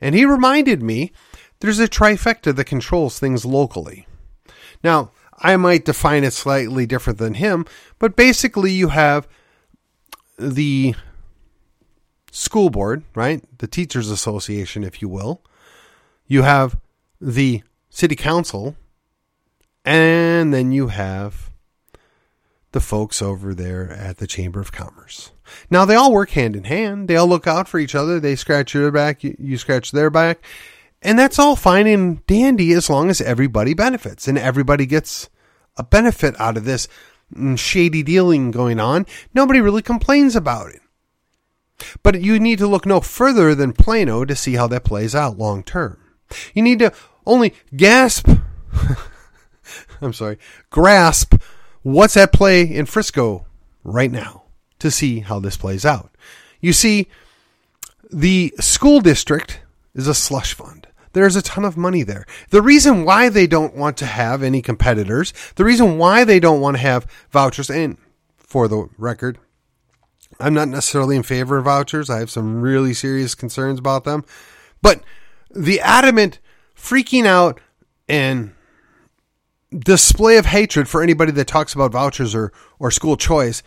and 0.00 0.14
he 0.14 0.24
reminded 0.24 0.82
me 0.82 1.12
there's 1.58 1.80
a 1.80 1.88
trifecta 1.88 2.54
that 2.54 2.64
controls 2.64 3.18
things 3.18 3.44
locally. 3.44 4.06
Now, 4.82 5.10
I 5.38 5.56
might 5.56 5.84
define 5.84 6.22
it 6.24 6.32
slightly 6.32 6.86
different 6.86 7.18
than 7.18 7.34
him, 7.34 7.66
but 7.98 8.16
basically 8.16 8.72
you 8.72 8.88
have 8.88 9.26
the 10.38 10.94
school 12.30 12.70
board, 12.70 13.02
right? 13.14 13.42
The 13.58 13.66
teachers 13.66 14.08
association, 14.08 14.84
if 14.84 15.02
you 15.02 15.08
will. 15.08 15.42
You 16.26 16.42
have 16.42 16.78
the 17.20 17.62
city 17.90 18.14
council, 18.14 18.76
and 19.84 20.54
then 20.54 20.70
you 20.70 20.88
have 20.88 21.50
the 22.72 22.80
folks 22.80 23.20
over 23.20 23.52
there 23.52 23.90
at 23.90 24.18
the 24.18 24.26
Chamber 24.26 24.60
of 24.60 24.70
Commerce. 24.70 25.32
Now 25.70 25.84
they 25.84 25.94
all 25.94 26.12
work 26.12 26.30
hand 26.30 26.56
in 26.56 26.64
hand. 26.64 27.08
They 27.08 27.16
all 27.16 27.26
look 27.26 27.46
out 27.46 27.68
for 27.68 27.78
each 27.78 27.94
other. 27.94 28.20
They 28.20 28.36
scratch 28.36 28.74
your 28.74 28.90
back, 28.90 29.24
you, 29.24 29.36
you 29.38 29.58
scratch 29.58 29.90
their 29.90 30.10
back. 30.10 30.42
And 31.02 31.18
that's 31.18 31.38
all 31.38 31.56
fine 31.56 31.86
and 31.86 32.24
dandy 32.26 32.72
as 32.72 32.90
long 32.90 33.08
as 33.08 33.20
everybody 33.20 33.74
benefits 33.74 34.28
and 34.28 34.36
everybody 34.36 34.84
gets 34.84 35.30
a 35.76 35.82
benefit 35.82 36.38
out 36.38 36.56
of 36.56 36.64
this 36.64 36.88
shady 37.56 38.02
dealing 38.02 38.50
going 38.50 38.80
on. 38.80 39.06
Nobody 39.32 39.60
really 39.60 39.82
complains 39.82 40.36
about 40.36 40.70
it. 40.70 40.80
But 42.02 42.20
you 42.20 42.38
need 42.38 42.58
to 42.58 42.66
look 42.66 42.84
no 42.84 43.00
further 43.00 43.54
than 43.54 43.72
Plano 43.72 44.26
to 44.26 44.36
see 44.36 44.54
how 44.54 44.66
that 44.66 44.84
plays 44.84 45.14
out 45.14 45.38
long 45.38 45.62
term. 45.62 45.96
You 46.54 46.62
need 46.62 46.80
to 46.80 46.92
only 47.26 47.54
gasp, 47.74 48.28
I'm 50.02 50.12
sorry, 50.12 50.38
grasp 50.68 51.34
what's 51.82 52.16
at 52.16 52.32
play 52.32 52.62
in 52.62 52.86
Frisco 52.86 53.46
right 53.82 54.10
now 54.10 54.39
to 54.80 54.90
see 54.90 55.20
how 55.20 55.38
this 55.38 55.56
plays 55.56 55.84
out. 55.84 56.10
You 56.60 56.72
see, 56.72 57.08
the 58.10 58.52
school 58.60 59.00
district 59.00 59.60
is 59.94 60.06
a 60.06 60.14
slush 60.14 60.54
fund. 60.54 60.86
There's 61.12 61.36
a 61.36 61.42
ton 61.42 61.64
of 61.64 61.76
money 61.76 62.02
there. 62.02 62.24
The 62.50 62.62
reason 62.62 63.04
why 63.04 63.28
they 63.28 63.46
don't 63.46 63.74
want 63.74 63.96
to 63.98 64.06
have 64.06 64.42
any 64.42 64.62
competitors, 64.62 65.32
the 65.56 65.64
reason 65.64 65.98
why 65.98 66.24
they 66.24 66.38
don't 66.38 66.60
want 66.60 66.76
to 66.76 66.82
have 66.82 67.06
vouchers, 67.30 67.68
and 67.68 67.96
for 68.36 68.68
the 68.68 68.88
record, 68.96 69.38
I'm 70.38 70.54
not 70.54 70.68
necessarily 70.68 71.16
in 71.16 71.22
favor 71.22 71.58
of 71.58 71.64
vouchers. 71.64 72.08
I 72.08 72.18
have 72.18 72.30
some 72.30 72.60
really 72.60 72.94
serious 72.94 73.34
concerns 73.34 73.78
about 73.78 74.04
them. 74.04 74.24
But 74.82 75.02
the 75.50 75.80
adamant 75.80 76.38
freaking 76.76 77.26
out 77.26 77.60
and 78.08 78.54
display 79.76 80.36
of 80.36 80.46
hatred 80.46 80.88
for 80.88 81.02
anybody 81.02 81.32
that 81.32 81.46
talks 81.46 81.74
about 81.74 81.92
vouchers 81.92 82.34
or, 82.34 82.52
or 82.78 82.90
school 82.90 83.16
choice 83.16 83.62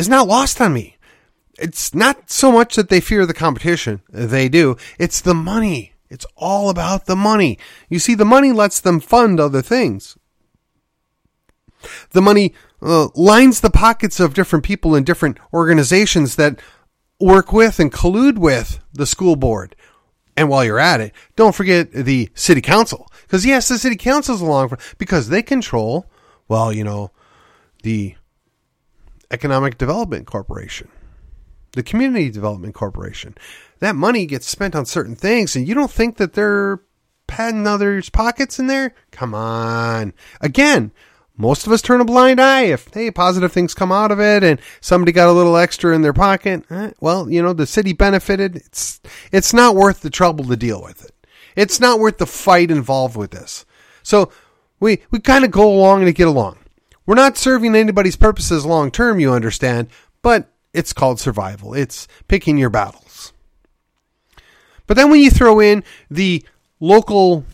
is 0.00 0.08
not 0.08 0.26
lost 0.26 0.60
on 0.60 0.72
me. 0.72 0.96
It's 1.58 1.94
not 1.94 2.30
so 2.30 2.50
much 2.50 2.74
that 2.76 2.88
they 2.88 3.00
fear 3.00 3.26
the 3.26 3.34
competition. 3.34 4.00
They 4.08 4.48
do. 4.48 4.76
It's 4.98 5.20
the 5.20 5.34
money. 5.34 5.92
It's 6.08 6.26
all 6.36 6.70
about 6.70 7.04
the 7.04 7.14
money. 7.14 7.58
You 7.90 7.98
see, 7.98 8.14
the 8.14 8.24
money 8.24 8.50
lets 8.50 8.80
them 8.80 8.98
fund 8.98 9.38
other 9.38 9.60
things. 9.60 10.16
The 12.12 12.22
money 12.22 12.54
uh, 12.80 13.08
lines 13.14 13.60
the 13.60 13.70
pockets 13.70 14.20
of 14.20 14.32
different 14.32 14.64
people 14.64 14.94
in 14.94 15.04
different 15.04 15.38
organizations 15.52 16.36
that 16.36 16.58
work 17.20 17.52
with 17.52 17.78
and 17.78 17.92
collude 17.92 18.38
with 18.38 18.80
the 18.94 19.06
school 19.06 19.36
board. 19.36 19.76
And 20.36 20.48
while 20.48 20.64
you're 20.64 20.78
at 20.78 21.02
it, 21.02 21.12
don't 21.36 21.54
forget 21.54 21.92
the 21.92 22.30
city 22.34 22.62
council. 22.62 23.06
Because 23.22 23.44
yes, 23.44 23.68
the 23.68 23.78
city 23.78 23.96
council's 23.96 24.40
along 24.40 24.70
for, 24.70 24.78
because 24.96 25.28
they 25.28 25.42
control, 25.42 26.10
well, 26.48 26.72
you 26.72 26.84
know, 26.84 27.10
the 27.82 28.14
Economic 29.30 29.78
Development 29.78 30.26
Corporation, 30.26 30.88
the 31.72 31.82
Community 31.82 32.30
Development 32.30 32.74
Corporation. 32.74 33.36
That 33.78 33.96
money 33.96 34.26
gets 34.26 34.46
spent 34.46 34.74
on 34.74 34.86
certain 34.86 35.16
things, 35.16 35.56
and 35.56 35.66
you 35.66 35.74
don't 35.74 35.90
think 35.90 36.16
that 36.18 36.34
they're 36.34 36.80
patting 37.26 37.66
others' 37.66 38.10
pockets 38.10 38.58
in 38.58 38.66
there? 38.66 38.94
Come 39.12 39.34
on. 39.34 40.12
Again, 40.40 40.90
most 41.40 41.66
of 41.66 41.72
us 41.72 41.80
turn 41.80 42.02
a 42.02 42.04
blind 42.04 42.38
eye 42.38 42.64
if 42.64 42.92
hey 42.92 43.10
positive 43.10 43.50
things 43.50 43.72
come 43.72 43.90
out 43.90 44.12
of 44.12 44.20
it 44.20 44.44
and 44.44 44.60
somebody 44.80 45.10
got 45.10 45.28
a 45.28 45.32
little 45.32 45.56
extra 45.56 45.94
in 45.94 46.02
their 46.02 46.12
pocket 46.12 46.62
eh, 46.70 46.90
well 47.00 47.30
you 47.30 47.42
know 47.42 47.54
the 47.54 47.66
city 47.66 47.94
benefited 47.94 48.56
it's 48.56 49.00
it's 49.32 49.54
not 49.54 49.74
worth 49.74 50.02
the 50.02 50.10
trouble 50.10 50.44
to 50.44 50.56
deal 50.56 50.82
with 50.82 51.02
it 51.02 51.12
it's 51.56 51.80
not 51.80 51.98
worth 51.98 52.18
the 52.18 52.26
fight 52.26 52.70
involved 52.70 53.16
with 53.16 53.30
this 53.30 53.64
so 54.02 54.30
we 54.80 55.00
we 55.10 55.18
kind 55.18 55.44
of 55.44 55.50
go 55.50 55.66
along 55.66 56.02
and 56.02 56.14
get 56.14 56.28
along 56.28 56.58
we're 57.10 57.16
not 57.16 57.36
serving 57.36 57.74
anybody's 57.74 58.14
purposes 58.14 58.64
long 58.64 58.88
term 58.88 59.18
you 59.18 59.32
understand 59.32 59.88
but 60.22 60.48
it's 60.72 60.92
called 60.92 61.18
survival. 61.18 61.74
It's 61.74 62.06
picking 62.28 62.56
your 62.56 62.70
battles. 62.70 63.32
But 64.86 64.96
then 64.96 65.10
when 65.10 65.20
you 65.20 65.28
throw 65.28 65.58
in 65.58 65.82
the 66.08 66.44
local 66.78 67.44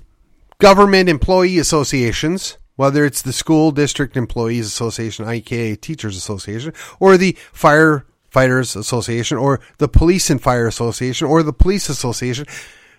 government 0.58 1.08
employee 1.08 1.56
associations 1.58 2.58
whether 2.74 3.06
it's 3.06 3.22
the 3.22 3.32
School 3.32 3.70
District 3.70 4.14
Employees 4.14 4.66
Association, 4.66 5.26
aka 5.26 5.74
Teachers 5.74 6.18
Association, 6.18 6.74
or 7.00 7.16
the 7.16 7.32
Firefighters 7.54 8.76
Association, 8.76 9.38
or 9.38 9.60
the 9.78 9.88
Police 9.88 10.28
and 10.28 10.42
Fire 10.42 10.66
Association, 10.66 11.26
or 11.26 11.42
the 11.42 11.54
Police 11.54 11.88
Association, 11.88 12.44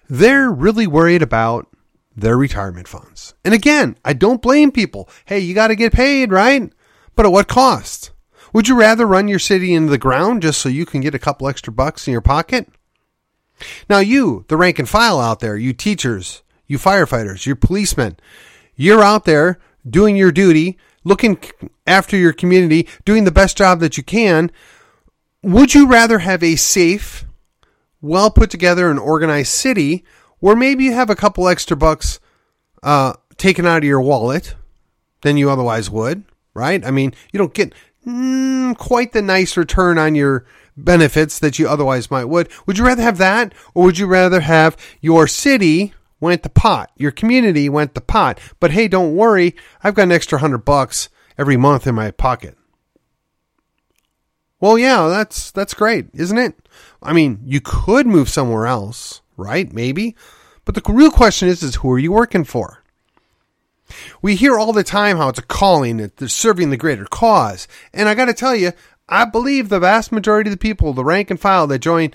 they're 0.10 0.50
really 0.50 0.88
worried 0.88 1.22
about 1.22 1.68
their 2.18 2.36
retirement 2.36 2.88
funds. 2.88 3.36
And 3.46 3.54
again, 3.54 3.96
I 4.04 4.14
don't 4.14 4.42
blame 4.42 4.72
people. 4.72 5.08
Hey, 5.26 5.40
you 5.40 5.54
got 5.54 5.68
to 5.68 5.76
get 5.76 5.94
paid, 5.94 6.32
right? 6.32 6.74
But 7.16 7.28
at 7.28 7.32
what 7.32 7.48
cost? 7.48 8.12
Would 8.54 8.68
you 8.68 8.76
rather 8.76 9.06
run 9.06 9.28
your 9.28 9.40
city 9.40 9.74
into 9.74 9.92
the 9.92 10.00
ground 10.00 10.42
just 10.42 10.60
so 10.60 10.68
you 10.68 10.86
can 10.86 11.02
get 11.02 11.14
a 11.14 11.20
couple 11.20 11.48
extra 11.48 11.72
bucks 11.72 12.08
in 12.08 12.12
your 12.12 12.22
pocket? 12.22 12.68
Now, 13.90 14.00
you, 14.00 14.46
the 14.48 14.58
rank 14.58 14.80
and 14.80 14.90
file 14.90 15.20
out 15.20 15.40
there, 15.40 15.56
you 15.56 15.74
teachers, 15.74 16.42
you 16.66 16.80
firefighters, 16.80 17.46
you 17.46 17.56
policemen, 17.56 18.18
you're 18.76 19.04
out 19.04 19.26
there 19.26 19.60
doing 19.88 20.16
your 20.16 20.32
duty, 20.32 20.78
looking 21.04 21.40
after 21.86 22.18
your 22.18 22.34
community, 22.34 22.88
doing 23.06 23.26
the 23.26 23.32
best 23.32 23.58
job 23.58 23.80
that 23.80 23.98
you 23.98 24.04
can. 24.04 24.52
Would 25.44 25.76
you 25.76 25.88
rather 25.88 26.20
have 26.20 26.44
a 26.44 26.56
safe, 26.56 27.26
well 28.02 28.32
put 28.32 28.50
together 28.50 28.90
and 28.90 29.00
organized 29.00 29.52
city 29.52 30.04
where 30.40 30.56
maybe 30.56 30.86
you 30.86 30.94
have 30.94 31.10
a 31.10 31.16
couple 31.16 31.48
extra 31.48 31.76
bucks 31.78 32.20
uh, 32.84 33.14
taken 33.38 33.66
out 33.66 33.80
of 33.80 33.84
your 33.84 34.02
wallet 34.02 34.56
than 35.22 35.38
you 35.38 35.50
otherwise 35.50 35.90
would, 35.90 36.24
right? 36.54 36.86
I 36.86 36.92
mean, 36.92 37.14
you 37.32 37.38
don't 37.38 37.54
get 37.54 37.74
mm, 38.06 38.78
quite 38.78 39.14
the 39.14 39.22
nice 39.22 39.58
return 39.58 39.98
on 39.98 40.16
your 40.16 40.46
benefits 40.76 41.40
that 41.40 41.58
you 41.58 41.68
otherwise 41.68 42.12
might 42.12 42.26
would. 42.26 42.50
Would 42.66 42.78
you 42.78 42.86
rather 42.86 43.02
have 43.02 43.18
that 43.18 43.54
or 43.74 43.86
would 43.86 43.98
you 43.98 44.06
rather 44.06 44.42
have 44.42 44.78
your 45.02 45.28
city 45.28 45.94
went 46.20 46.44
the 46.44 46.50
pot. 46.50 46.92
Your 46.98 47.12
community 47.12 47.70
went 47.70 47.94
the 47.94 48.02
pot. 48.02 48.40
But 48.60 48.72
hey, 48.72 48.88
don't 48.88 49.16
worry. 49.16 49.56
I've 49.84 49.96
got 49.96 50.04
an 50.04 50.12
extra 50.12 50.40
hundred 50.40 50.66
bucks 50.66 51.10
every 51.38 51.58
month 51.58 51.86
in 51.88 51.96
my 51.96 52.12
pocket. 52.12 52.58
Well, 54.60 54.78
yeah, 54.78 55.08
that's, 55.08 55.52
that's 55.52 55.76
great, 55.76 56.08
isn't 56.14 56.38
it? 56.38 56.68
I 57.02 57.14
mean, 57.14 57.40
you 57.46 57.62
could 57.62 58.08
move 58.08 58.28
somewhere 58.28 58.66
else, 58.66 59.22
right? 59.38 59.72
Maybe. 59.72 60.16
But 60.66 60.76
the 60.76 60.82
real 60.92 61.12
question 61.12 61.48
is, 61.48 61.64
is 61.64 61.76
who 61.76 61.92
are 61.92 62.00
you 62.00 62.12
working 62.12 62.44
for? 62.44 62.84
We 64.22 64.36
hear 64.36 64.60
all 64.60 64.74
the 64.74 64.84
time 64.84 65.16
how 65.16 65.30
it's 65.30 65.40
a 65.40 65.44
calling, 65.44 65.98
that 65.98 66.18
they're 66.18 66.28
serving 66.28 66.72
the 66.72 66.78
greater 66.78 67.06
cause. 67.06 67.68
And 67.94 68.10
I 68.10 68.16
got 68.16 68.26
to 68.26 68.34
tell 68.34 68.56
you, 68.56 68.74
I 69.08 69.24
believe 69.24 69.70
the 69.70 69.80
vast 69.80 70.12
majority 70.12 70.50
of 70.50 70.54
the 70.54 70.58
people, 70.58 70.92
the 70.92 71.06
rank 71.06 71.32
and 71.32 71.40
file 71.40 71.68
that 71.68 71.80
join 71.80 72.12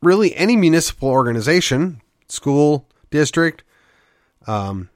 really 0.00 0.34
any 0.36 0.56
municipal 0.56 1.08
organization, 1.08 2.00
school 2.28 2.88
district, 3.10 3.64
um, 4.46 4.88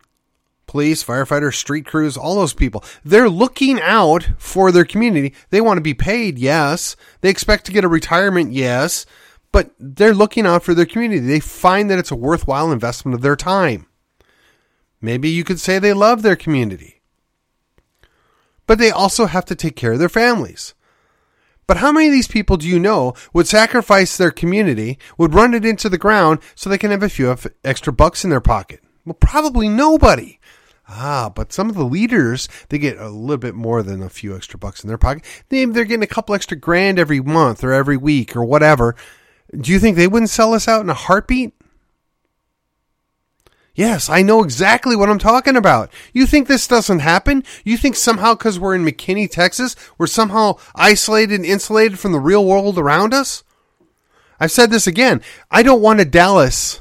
police, 0.66 1.02
firefighters, 1.02 1.54
street 1.54 1.86
crews, 1.86 2.16
all 2.16 2.36
those 2.36 2.54
people. 2.54 2.84
They're 3.04 3.28
looking 3.28 3.80
out 3.80 4.28
for 4.38 4.70
their 4.70 4.84
community. 4.84 5.34
They 5.50 5.60
want 5.60 5.78
to 5.78 5.82
be 5.82 5.94
paid, 5.94 6.38
yes. 6.38 6.96
They 7.20 7.30
expect 7.30 7.66
to 7.66 7.72
get 7.72 7.84
a 7.84 7.88
retirement, 7.88 8.52
yes. 8.52 9.06
But 9.56 9.70
they're 9.78 10.12
looking 10.12 10.44
out 10.44 10.64
for 10.64 10.74
their 10.74 10.84
community. 10.84 11.20
They 11.20 11.40
find 11.40 11.88
that 11.88 11.98
it's 11.98 12.10
a 12.10 12.14
worthwhile 12.14 12.70
investment 12.70 13.14
of 13.14 13.22
their 13.22 13.36
time. 13.36 13.86
Maybe 15.00 15.30
you 15.30 15.44
could 15.44 15.58
say 15.58 15.78
they 15.78 15.94
love 15.94 16.20
their 16.20 16.36
community. 16.36 17.00
But 18.66 18.78
they 18.78 18.90
also 18.90 19.24
have 19.24 19.46
to 19.46 19.54
take 19.54 19.74
care 19.74 19.92
of 19.92 19.98
their 19.98 20.10
families. 20.10 20.74
But 21.66 21.78
how 21.78 21.90
many 21.90 22.08
of 22.08 22.12
these 22.12 22.28
people 22.28 22.58
do 22.58 22.68
you 22.68 22.78
know 22.78 23.14
would 23.32 23.46
sacrifice 23.46 24.14
their 24.14 24.30
community, 24.30 24.98
would 25.16 25.32
run 25.32 25.54
it 25.54 25.64
into 25.64 25.88
the 25.88 25.96
ground 25.96 26.40
so 26.54 26.68
they 26.68 26.76
can 26.76 26.90
have 26.90 27.02
a 27.02 27.08
few 27.08 27.34
extra 27.64 27.94
bucks 27.94 28.24
in 28.24 28.28
their 28.28 28.42
pocket? 28.42 28.80
Well, 29.06 29.14
probably 29.14 29.70
nobody. 29.70 30.38
Ah, 30.86 31.32
but 31.34 31.50
some 31.50 31.70
of 31.70 31.76
the 31.76 31.86
leaders, 31.86 32.46
they 32.68 32.76
get 32.76 32.98
a 32.98 33.08
little 33.08 33.38
bit 33.38 33.54
more 33.54 33.82
than 33.82 34.02
a 34.02 34.10
few 34.10 34.36
extra 34.36 34.58
bucks 34.58 34.84
in 34.84 34.88
their 34.88 34.98
pocket. 34.98 35.24
They're 35.48 35.66
getting 35.66 36.02
a 36.02 36.06
couple 36.06 36.34
extra 36.34 36.58
grand 36.58 36.98
every 36.98 37.22
month 37.22 37.64
or 37.64 37.72
every 37.72 37.96
week 37.96 38.36
or 38.36 38.44
whatever. 38.44 38.94
Do 39.52 39.72
you 39.72 39.78
think 39.78 39.96
they 39.96 40.08
wouldn't 40.08 40.30
sell 40.30 40.54
us 40.54 40.68
out 40.68 40.82
in 40.82 40.90
a 40.90 40.94
heartbeat? 40.94 41.52
Yes, 43.74 44.08
I 44.08 44.22
know 44.22 44.42
exactly 44.42 44.96
what 44.96 45.10
I'm 45.10 45.18
talking 45.18 45.54
about. 45.54 45.92
You 46.14 46.26
think 46.26 46.48
this 46.48 46.66
doesn't 46.66 47.00
happen? 47.00 47.44
You 47.62 47.76
think 47.76 47.94
somehow 47.94 48.34
because 48.34 48.58
we're 48.58 48.74
in 48.74 48.84
McKinney, 48.84 49.30
Texas, 49.30 49.76
we're 49.98 50.06
somehow 50.06 50.56
isolated 50.74 51.34
and 51.34 51.44
insulated 51.44 51.98
from 51.98 52.12
the 52.12 52.18
real 52.18 52.44
world 52.44 52.78
around 52.78 53.12
us? 53.12 53.44
I've 54.40 54.50
said 54.50 54.70
this 54.70 54.86
again. 54.86 55.20
I 55.50 55.62
don't 55.62 55.82
want 55.82 56.00
a 56.00 56.06
Dallas 56.06 56.80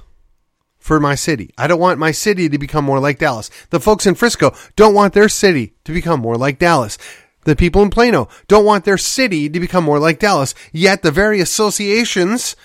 for 0.77 0.99
my 0.99 1.15
city. 1.15 1.53
I 1.57 1.67
don't 1.67 1.79
want 1.79 1.99
my 1.99 2.11
city 2.11 2.47
to 2.47 2.57
become 2.57 2.85
more 2.85 3.01
like 3.01 3.19
Dallas. 3.19 3.49
The 3.71 3.79
folks 3.79 4.05
in 4.05 4.15
Frisco 4.15 4.55
don't 4.77 4.93
want 4.93 5.13
their 5.13 5.29
city 5.29 5.73
to 5.83 5.91
become 5.91 6.21
more 6.21 6.37
like 6.37 6.59
Dallas. 6.59 6.97
The 7.45 7.55
people 7.55 7.81
in 7.81 7.89
Plano 7.89 8.27
don't 8.47 8.65
want 8.65 8.85
their 8.85 8.97
city 8.97 9.49
to 9.49 9.59
become 9.59 9.83
more 9.83 9.99
like 9.99 10.19
Dallas. 10.19 10.53
Yet 10.73 11.01
the 11.01 11.11
very 11.11 11.39
associations 11.39 12.55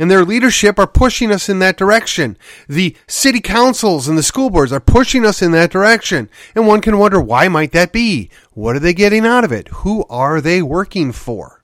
and 0.00 0.10
their 0.10 0.24
leadership 0.24 0.78
are 0.78 0.86
pushing 0.86 1.30
us 1.30 1.48
in 1.48 1.60
that 1.60 1.76
direction. 1.76 2.36
The 2.68 2.96
city 3.06 3.40
councils 3.40 4.08
and 4.08 4.18
the 4.18 4.22
school 4.24 4.50
boards 4.50 4.72
are 4.72 4.80
pushing 4.80 5.24
us 5.24 5.40
in 5.40 5.52
that 5.52 5.70
direction. 5.70 6.28
And 6.54 6.66
one 6.66 6.80
can 6.80 6.98
wonder 6.98 7.20
why 7.20 7.46
might 7.46 7.72
that 7.72 7.92
be? 7.92 8.30
What 8.52 8.74
are 8.74 8.80
they 8.80 8.94
getting 8.94 9.24
out 9.24 9.44
of 9.44 9.52
it? 9.52 9.68
Who 9.68 10.04
are 10.10 10.40
they 10.40 10.62
working 10.62 11.12
for? 11.12 11.62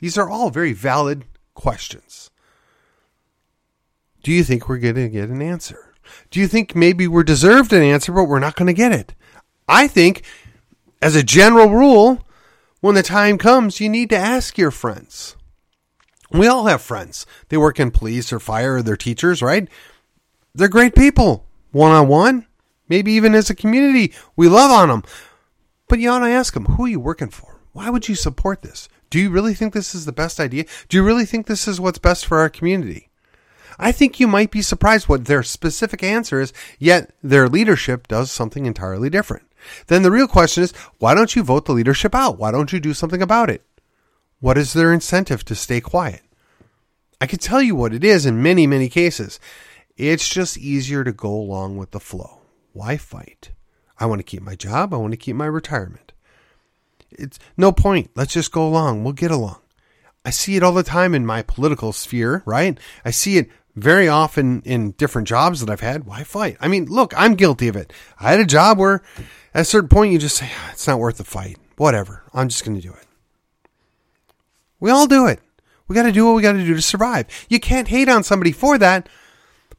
These 0.00 0.18
are 0.18 0.28
all 0.28 0.50
very 0.50 0.72
valid 0.72 1.24
questions. 1.54 2.30
Do 4.22 4.32
you 4.32 4.44
think 4.44 4.68
we're 4.68 4.78
going 4.78 4.96
to 4.96 5.08
get 5.08 5.30
an 5.30 5.40
answer? 5.40 5.94
Do 6.30 6.40
you 6.40 6.48
think 6.48 6.74
maybe 6.74 7.06
we're 7.06 7.22
deserved 7.22 7.72
an 7.72 7.82
answer, 7.82 8.12
but 8.12 8.24
we're 8.24 8.38
not 8.38 8.56
going 8.56 8.66
to 8.66 8.72
get 8.72 8.92
it? 8.92 9.14
I 9.68 9.86
think, 9.88 10.24
as 11.02 11.16
a 11.16 11.22
general 11.22 11.68
rule, 11.68 12.24
when 12.80 12.94
the 12.94 13.02
time 13.02 13.36
comes, 13.36 13.80
you 13.80 13.88
need 13.88 14.08
to 14.10 14.16
ask 14.16 14.56
your 14.56 14.70
friends. 14.70 15.36
We 16.30 16.46
all 16.46 16.66
have 16.66 16.80
friends. 16.80 17.26
They 17.48 17.56
work 17.56 17.78
in 17.80 17.90
police 17.90 18.32
or 18.32 18.38
fire 18.38 18.76
or 18.76 18.82
they're 18.82 18.96
teachers, 18.96 19.42
right? 19.42 19.68
They're 20.54 20.68
great 20.68 20.94
people, 20.94 21.44
one 21.72 21.90
on 21.90 22.08
one, 22.08 22.46
maybe 22.88 23.12
even 23.12 23.34
as 23.34 23.50
a 23.50 23.54
community. 23.54 24.14
We 24.36 24.48
love 24.48 24.70
on 24.70 24.88
them. 24.88 25.02
But 25.88 25.98
you 25.98 26.08
ought 26.08 26.20
to 26.20 26.26
ask 26.26 26.54
them, 26.54 26.66
who 26.66 26.84
are 26.84 26.88
you 26.88 27.00
working 27.00 27.30
for? 27.30 27.60
Why 27.72 27.90
would 27.90 28.08
you 28.08 28.14
support 28.14 28.62
this? 28.62 28.88
Do 29.10 29.18
you 29.18 29.28
really 29.28 29.54
think 29.54 29.74
this 29.74 29.94
is 29.94 30.06
the 30.06 30.12
best 30.12 30.38
idea? 30.38 30.64
Do 30.88 30.96
you 30.96 31.02
really 31.02 31.26
think 31.26 31.46
this 31.46 31.66
is 31.66 31.80
what's 31.80 31.98
best 31.98 32.24
for 32.24 32.38
our 32.38 32.48
community? 32.48 33.10
I 33.78 33.90
think 33.90 34.20
you 34.20 34.28
might 34.28 34.50
be 34.50 34.62
surprised 34.62 35.08
what 35.08 35.24
their 35.24 35.42
specific 35.42 36.02
answer 36.02 36.40
is, 36.40 36.52
yet 36.78 37.12
their 37.22 37.48
leadership 37.48 38.06
does 38.06 38.30
something 38.30 38.66
entirely 38.66 39.10
different. 39.10 39.44
Then 39.86 40.02
the 40.02 40.10
real 40.10 40.28
question 40.28 40.62
is, 40.62 40.72
why 40.98 41.14
don't 41.14 41.34
you 41.36 41.42
vote 41.42 41.66
the 41.66 41.72
leadership 41.72 42.14
out? 42.14 42.38
Why 42.38 42.50
don't 42.50 42.72
you 42.72 42.80
do 42.80 42.94
something 42.94 43.22
about 43.22 43.50
it? 43.50 43.62
What 44.40 44.58
is 44.58 44.72
their 44.72 44.92
incentive 44.92 45.44
to 45.44 45.54
stay 45.54 45.80
quiet? 45.80 46.22
I 47.20 47.26
can 47.26 47.38
tell 47.38 47.62
you 47.62 47.76
what 47.76 47.94
it 47.94 48.02
is 48.02 48.26
in 48.26 48.42
many, 48.42 48.66
many 48.66 48.88
cases. 48.88 49.38
It's 49.96 50.28
just 50.28 50.58
easier 50.58 51.04
to 51.04 51.12
go 51.12 51.32
along 51.32 51.76
with 51.76 51.92
the 51.92 52.00
flow. 52.00 52.40
Why 52.72 52.96
fight? 52.96 53.52
I 54.00 54.06
want 54.06 54.18
to 54.18 54.24
keep 54.24 54.42
my 54.42 54.56
job. 54.56 54.92
I 54.92 54.96
want 54.96 55.12
to 55.12 55.16
keep 55.16 55.36
my 55.36 55.46
retirement. 55.46 56.12
It's 57.10 57.38
no 57.56 57.70
point. 57.70 58.10
Let's 58.16 58.32
just 58.32 58.50
go 58.50 58.66
along. 58.66 59.04
We'll 59.04 59.12
get 59.12 59.30
along. 59.30 59.60
I 60.24 60.30
see 60.30 60.56
it 60.56 60.62
all 60.62 60.72
the 60.72 60.82
time 60.82 61.14
in 61.14 61.26
my 61.26 61.42
political 61.42 61.92
sphere, 61.92 62.42
right? 62.46 62.78
I 63.04 63.10
see 63.10 63.36
it 63.38 63.50
very 63.76 64.08
often 64.08 64.62
in 64.62 64.92
different 64.92 65.28
jobs 65.28 65.60
that 65.60 65.70
I've 65.70 65.80
had. 65.80 66.04
Why 66.04 66.24
fight? 66.24 66.56
I 66.60 66.68
mean, 66.68 66.86
look, 66.86 67.12
I'm 67.16 67.34
guilty 67.34 67.68
of 67.68 67.76
it. 67.76 67.92
I 68.18 68.30
had 68.30 68.40
a 68.40 68.44
job 68.44 68.78
where 68.78 69.02
at 69.54 69.62
a 69.62 69.64
certain 69.64 69.88
point 69.88 70.12
you 70.12 70.18
just 70.18 70.36
say, 70.36 70.50
ah, 70.52 70.70
it's 70.72 70.86
not 70.86 70.98
worth 70.98 71.18
the 71.18 71.24
fight. 71.24 71.58
Whatever. 71.76 72.22
I'm 72.32 72.48
just 72.48 72.64
going 72.64 72.76
to 72.80 72.86
do 72.86 72.92
it. 72.92 73.06
We 74.80 74.90
all 74.90 75.06
do 75.06 75.26
it. 75.26 75.40
We 75.88 75.94
got 75.94 76.04
to 76.04 76.12
do 76.12 76.26
what 76.26 76.34
we 76.34 76.42
got 76.42 76.52
to 76.52 76.64
do 76.64 76.74
to 76.74 76.82
survive. 76.82 77.26
You 77.48 77.60
can't 77.60 77.88
hate 77.88 78.08
on 78.08 78.22
somebody 78.22 78.52
for 78.52 78.78
that. 78.78 79.08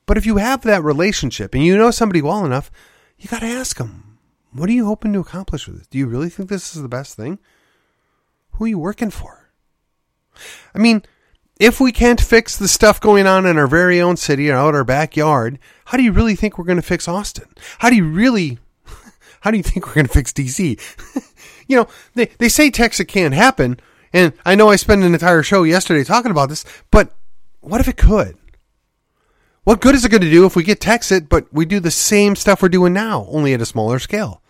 But 0.05 0.17
if 0.17 0.25
you 0.25 0.37
have 0.37 0.61
that 0.63 0.83
relationship 0.83 1.53
and 1.53 1.63
you 1.63 1.77
know 1.77 1.91
somebody 1.91 2.21
well 2.21 2.45
enough, 2.45 2.71
you 3.17 3.29
got 3.29 3.39
to 3.39 3.47
ask 3.47 3.77
them, 3.77 4.17
what 4.51 4.69
are 4.69 4.73
you 4.73 4.85
hoping 4.85 5.13
to 5.13 5.19
accomplish 5.19 5.67
with 5.67 5.77
this? 5.77 5.87
Do 5.87 5.97
you 5.97 6.07
really 6.07 6.29
think 6.29 6.49
this 6.49 6.75
is 6.75 6.81
the 6.81 6.89
best 6.89 7.15
thing? 7.15 7.39
Who 8.51 8.65
are 8.65 8.67
you 8.67 8.79
working 8.79 9.09
for? 9.09 9.49
I 10.75 10.79
mean, 10.79 11.03
if 11.59 11.79
we 11.79 11.91
can't 11.91 12.19
fix 12.19 12.57
the 12.57 12.67
stuff 12.67 12.99
going 12.99 13.25
on 13.25 13.45
in 13.45 13.57
our 13.57 13.67
very 13.67 14.01
own 14.01 14.17
city 14.17 14.49
or 14.49 14.57
out 14.57 14.75
our 14.75 14.83
backyard, 14.83 15.59
how 15.85 15.97
do 15.97 16.03
you 16.03 16.11
really 16.11 16.35
think 16.35 16.57
we're 16.57 16.65
going 16.65 16.77
to 16.77 16.81
fix 16.81 17.07
Austin? 17.07 17.47
How 17.79 17.89
do 17.89 17.95
you 17.95 18.07
really, 18.07 18.59
how 19.43 19.51
do 19.51 19.57
you 19.57 19.63
think 19.63 19.85
we're 19.85 19.95
going 19.95 20.07
to 20.07 20.13
fix 20.13 20.31
DC? 20.31 20.79
you 21.67 21.75
know, 21.75 21.87
they, 22.15 22.27
they 22.37 22.47
say 22.47 22.71
Texit 22.71 23.09
can't 23.09 23.33
happen, 23.33 23.77
and 24.13 24.31
I 24.45 24.55
know 24.55 24.69
I 24.69 24.77
spent 24.77 25.03
an 25.03 25.13
entire 25.13 25.43
show 25.43 25.63
yesterday 25.63 26.05
talking 26.05 26.31
about 26.31 26.47
this, 26.47 26.63
but 26.91 27.13
what 27.59 27.81
if 27.81 27.89
it 27.89 27.97
could? 27.97 28.37
What 29.65 29.81
good 29.81 29.95
is 29.95 30.05
it 30.05 30.11
going 30.11 30.21
to 30.21 30.31
do 30.31 30.45
if 30.45 30.55
we 30.55 30.63
get 30.63 30.79
Texit, 30.79 31.27
but 31.27 31.53
we 31.53 31.65
do 31.65 31.81
the 31.81 31.91
same 31.91 32.37
stuff 32.37 32.61
we're 32.61 32.69
doing 32.69 32.93
now, 32.93 33.25
only 33.27 33.53
at 33.53 33.61
a 33.61 33.65
smaller 33.65 33.99
scale? 33.99 34.41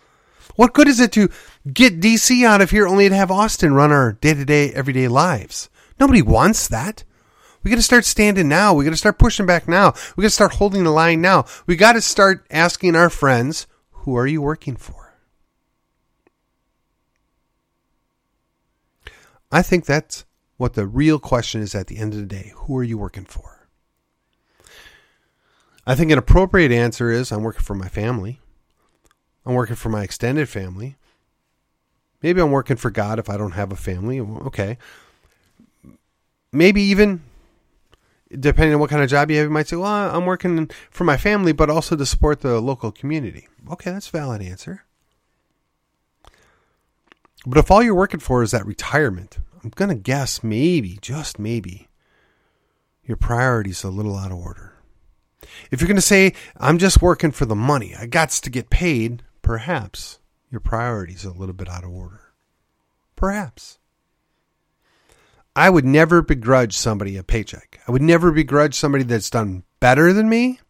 What 0.54 0.74
good 0.74 0.86
is 0.86 1.00
it 1.00 1.10
to 1.12 1.28
get 1.72 1.98
DC 1.98 2.44
out 2.44 2.60
of 2.60 2.70
here 2.70 2.86
only 2.86 3.08
to 3.08 3.16
have 3.16 3.32
Austin 3.32 3.74
run 3.74 3.90
our 3.90 4.12
day 4.12 4.34
to 4.34 4.44
day, 4.44 4.72
everyday 4.74 5.08
lives? 5.08 5.70
Nobody 5.98 6.22
wants 6.22 6.68
that. 6.68 7.02
We 7.64 7.70
got 7.70 7.78
to 7.78 7.82
start 7.82 8.04
standing 8.04 8.46
now. 8.46 8.74
We 8.74 8.84
got 8.84 8.90
to 8.90 8.96
start 8.96 9.18
pushing 9.18 9.46
back 9.46 9.66
now. 9.66 9.94
We 10.16 10.22
got 10.22 10.28
to 10.28 10.34
start 10.34 10.54
holding 10.54 10.84
the 10.84 10.90
line 10.90 11.20
now. 11.20 11.46
We 11.66 11.74
got 11.74 11.94
to 11.94 12.00
start 12.00 12.46
asking 12.48 12.94
our 12.94 13.10
friends, 13.10 13.66
who 14.04 14.16
are 14.18 14.26
you 14.26 14.42
working 14.42 14.76
for? 14.76 15.14
I 19.50 19.62
think 19.62 19.86
that's 19.86 20.26
what 20.58 20.74
the 20.74 20.86
real 20.86 21.18
question 21.18 21.62
is 21.62 21.74
at 21.74 21.86
the 21.86 21.96
end 21.96 22.12
of 22.12 22.20
the 22.20 22.26
day. 22.26 22.52
Who 22.54 22.76
are 22.76 22.84
you 22.84 22.98
working 22.98 23.24
for? 23.24 23.66
I 25.86 25.94
think 25.94 26.10
an 26.10 26.18
appropriate 26.18 26.70
answer 26.70 27.10
is 27.10 27.32
I'm 27.32 27.42
working 27.42 27.62
for 27.62 27.74
my 27.74 27.88
family. 27.88 28.40
I'm 29.46 29.54
working 29.54 29.76
for 29.76 29.88
my 29.88 30.02
extended 30.02 30.50
family. 30.50 30.96
Maybe 32.22 32.42
I'm 32.42 32.50
working 32.50 32.76
for 32.76 32.90
God 32.90 33.18
if 33.18 33.30
I 33.30 33.38
don't 33.38 33.52
have 33.52 33.72
a 33.72 33.76
family. 33.76 34.20
Okay. 34.20 34.76
Maybe 36.52 36.82
even, 36.82 37.22
depending 38.30 38.74
on 38.74 38.80
what 38.80 38.90
kind 38.90 39.02
of 39.02 39.10
job 39.10 39.30
you 39.30 39.38
have, 39.38 39.46
you 39.46 39.50
might 39.50 39.68
say, 39.68 39.76
well, 39.76 40.14
I'm 40.14 40.26
working 40.26 40.70
for 40.90 41.04
my 41.04 41.16
family, 41.16 41.52
but 41.52 41.70
also 41.70 41.96
to 41.96 42.06
support 42.06 42.40
the 42.40 42.60
local 42.60 42.92
community. 42.92 43.48
Okay, 43.70 43.90
that's 43.90 44.08
a 44.08 44.12
valid 44.12 44.42
answer. 44.42 44.84
But 47.46 47.58
if 47.58 47.70
all 47.70 47.82
you're 47.82 47.94
working 47.94 48.20
for 48.20 48.42
is 48.42 48.52
that 48.52 48.66
retirement, 48.66 49.38
I'm 49.62 49.70
going 49.70 49.90
to 49.90 49.94
guess 49.94 50.42
maybe, 50.42 50.98
just 51.00 51.38
maybe, 51.38 51.88
your 53.04 53.16
priorities 53.16 53.84
are 53.84 53.88
a 53.88 53.90
little 53.90 54.16
out 54.16 54.32
of 54.32 54.38
order. 54.38 54.72
If 55.70 55.80
you're 55.80 55.88
going 55.88 55.96
to 55.96 56.02
say, 56.02 56.32
I'm 56.56 56.78
just 56.78 57.02
working 57.02 57.30
for 57.30 57.44
the 57.44 57.54
money, 57.54 57.94
I 57.94 58.06
got 58.06 58.30
to 58.30 58.50
get 58.50 58.70
paid, 58.70 59.22
perhaps 59.42 60.20
your 60.50 60.60
priorities 60.60 61.26
are 61.26 61.30
a 61.30 61.34
little 61.34 61.54
bit 61.54 61.68
out 61.68 61.84
of 61.84 61.90
order. 61.90 62.32
Perhaps. 63.14 63.78
I 65.54 65.70
would 65.70 65.84
never 65.84 66.22
begrudge 66.22 66.74
somebody 66.74 67.16
a 67.16 67.22
paycheck. 67.22 67.73
I 67.86 67.92
would 67.92 68.02
never 68.02 68.32
begrudge 68.32 68.74
somebody 68.74 69.04
that's 69.04 69.30
done 69.30 69.64
better 69.80 70.12
than 70.12 70.28
me 70.28 70.60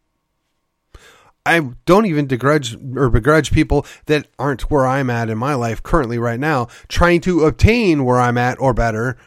I 1.47 1.61
don't 1.85 2.07
even 2.07 2.27
begrudge 2.27 2.77
or 2.97 3.11
begrudge 3.11 3.53
people 3.53 3.85
that 4.07 4.29
aren't 4.39 4.71
where 4.71 4.87
I'm 4.87 5.11
at 5.11 5.29
in 5.29 5.37
my 5.37 5.55
life 5.55 5.83
currently 5.83 6.19
right 6.19 6.41
now, 6.41 6.69
trying 6.89 7.21
to 7.23 7.45
obtain 7.45 8.05
where 8.05 8.19
I'm 8.19 8.39
at 8.39 8.59
or 8.59 8.73
better 8.73 9.19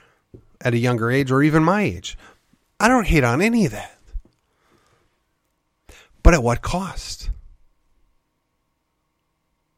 at 0.61 0.73
a 0.73 0.79
younger 0.79 1.11
age 1.11 1.29
or 1.29 1.43
even 1.43 1.63
my 1.63 1.83
age. 1.83 2.17
I 2.79 2.87
don't 2.87 3.07
hate 3.07 3.23
on 3.23 3.41
any 3.41 3.65
of 3.65 3.71
that. 3.71 3.99
But 6.23 6.33
at 6.33 6.43
what 6.43 6.61
cost? 6.61 7.29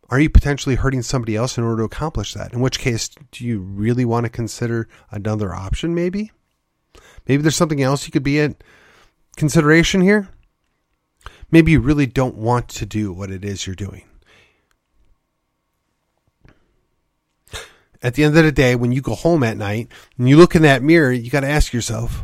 Are 0.10 0.19
you 0.19 0.30
potentially 0.30 0.76
hurting 0.76 1.04
somebody 1.04 1.36
else 1.36 1.58
in 1.58 1.63
order 1.63 1.82
to 1.82 1.84
accomplish 1.84 2.34
that? 2.34 2.54
In 2.54 2.62
which 2.62 2.80
case, 2.80 3.10
do 3.32 3.45
you 3.45 3.60
really 3.60 4.06
want 4.06 4.24
to 4.24 4.30
consider 4.30 4.88
another 5.12 5.54
option 5.54 5.93
maybe? 5.93 6.32
Maybe 7.29 7.41
there's 7.41 7.55
something 7.55 7.81
else 7.81 8.05
you 8.05 8.11
could 8.11 8.23
be 8.23 8.39
in 8.39 8.57
consideration 9.37 10.01
here? 10.01 10.27
maybe 11.51 11.71
you 11.71 11.79
really 11.79 12.05
don't 12.05 12.35
want 12.35 12.67
to 12.69 12.85
do 12.85 13.11
what 13.11 13.31
it 13.31 13.43
is 13.43 13.65
you're 13.65 13.75
doing. 13.75 14.03
At 18.01 18.13
the 18.13 18.23
end 18.23 18.37
of 18.37 18.43
the 18.45 18.51
day, 18.51 18.75
when 18.75 18.93
you 18.93 19.01
go 19.01 19.13
home 19.13 19.43
at 19.43 19.57
night 19.57 19.89
and 20.17 20.29
you 20.29 20.37
look 20.37 20.55
in 20.55 20.61
that 20.61 20.81
mirror, 20.81 21.11
you 21.11 21.29
got 21.29 21.41
to 21.41 21.49
ask 21.49 21.73
yourself, 21.73 22.23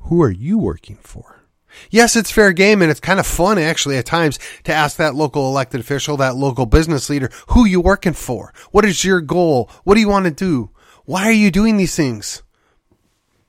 who 0.00 0.20
are 0.20 0.30
you 0.30 0.58
working 0.58 0.96
for? 0.96 1.44
Yes, 1.90 2.16
it's 2.16 2.30
fair 2.30 2.52
game 2.52 2.82
and 2.82 2.90
it's 2.90 3.00
kind 3.00 3.20
of 3.20 3.26
fun 3.26 3.58
actually 3.58 3.98
at 3.98 4.06
times 4.06 4.38
to 4.64 4.72
ask 4.72 4.96
that 4.96 5.14
local 5.14 5.46
elected 5.48 5.78
official, 5.78 6.16
that 6.16 6.34
local 6.34 6.66
business 6.66 7.08
leader, 7.08 7.30
who 7.48 7.66
you 7.66 7.80
working 7.80 8.14
for? 8.14 8.52
What 8.72 8.84
is 8.84 9.04
your 9.04 9.20
goal? 9.20 9.70
What 9.84 9.94
do 9.94 10.00
you 10.00 10.08
want 10.08 10.24
to 10.24 10.30
do? 10.32 10.70
Why 11.04 11.26
are 11.26 11.32
you 11.32 11.52
doing 11.52 11.76
these 11.76 11.94
things? 11.94 12.42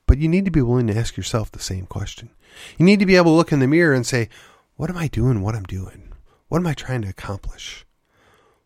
But 0.08 0.18
you 0.18 0.28
need 0.28 0.46
to 0.46 0.52
be 0.52 0.62
willing 0.62 0.88
to 0.88 0.98
ask 0.98 1.16
yourself 1.18 1.52
the 1.52 1.60
same 1.60 1.86
question. 1.86 2.32
You 2.78 2.86
need 2.86 3.00
to 3.00 3.06
be 3.06 3.18
able 3.18 3.32
to 3.32 3.36
look 3.36 3.52
in 3.52 3.60
the 3.60 3.68
mirror 3.68 3.94
and 3.94 4.06
say, 4.06 4.30
what 4.76 4.90
am 4.90 4.98
I 4.98 5.08
doing? 5.08 5.42
What 5.42 5.54
I'm 5.54 5.64
doing? 5.64 6.14
What 6.48 6.60
am 6.60 6.68
I 6.68 6.74
trying 6.74 7.02
to 7.02 7.10
accomplish? 7.10 7.86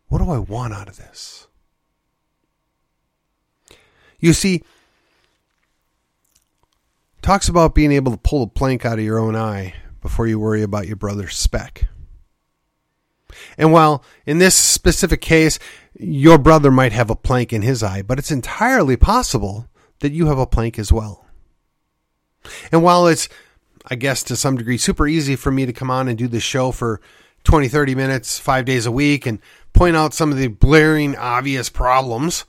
What 0.06 0.18
do 0.18 0.30
I 0.30 0.38
want 0.38 0.72
out 0.72 0.88
of 0.88 0.96
this? 0.96 1.48
You 4.20 4.32
see, 4.32 4.62
talks 7.22 7.48
about 7.48 7.74
being 7.74 7.92
able 7.92 8.12
to 8.12 8.18
pull 8.18 8.44
a 8.44 8.46
plank 8.46 8.84
out 8.84 8.98
of 8.98 9.04
your 9.04 9.18
own 9.18 9.34
eye 9.34 9.74
before 10.00 10.26
you 10.26 10.38
worry 10.38 10.62
about 10.62 10.86
your 10.86 10.96
brother's 10.96 11.36
speck. 11.36 11.88
And 13.58 13.72
while 13.72 14.04
in 14.26 14.38
this 14.38 14.54
specific 14.54 15.20
case, 15.20 15.58
your 15.98 16.38
brother 16.38 16.70
might 16.70 16.92
have 16.92 17.10
a 17.10 17.16
plank 17.16 17.52
in 17.52 17.62
his 17.62 17.82
eye, 17.82 18.02
but 18.02 18.18
it's 18.18 18.30
entirely 18.30 18.96
possible 18.96 19.66
that 20.00 20.12
you 20.12 20.26
have 20.26 20.38
a 20.38 20.46
plank 20.46 20.78
as 20.78 20.92
well. 20.92 21.26
And 22.70 22.82
while 22.82 23.06
it's 23.06 23.28
I 23.86 23.96
guess 23.96 24.22
to 24.24 24.36
some 24.36 24.56
degree, 24.56 24.78
super 24.78 25.06
easy 25.08 25.36
for 25.36 25.50
me 25.50 25.66
to 25.66 25.72
come 25.72 25.90
on 25.90 26.08
and 26.08 26.16
do 26.16 26.28
this 26.28 26.42
show 26.42 26.70
for 26.70 27.00
20, 27.44 27.68
30 27.68 27.94
minutes, 27.94 28.38
five 28.38 28.64
days 28.64 28.86
a 28.86 28.92
week, 28.92 29.26
and 29.26 29.40
point 29.72 29.96
out 29.96 30.14
some 30.14 30.30
of 30.30 30.38
the 30.38 30.46
blaring, 30.46 31.16
obvious 31.16 31.68
problems. 31.68 32.44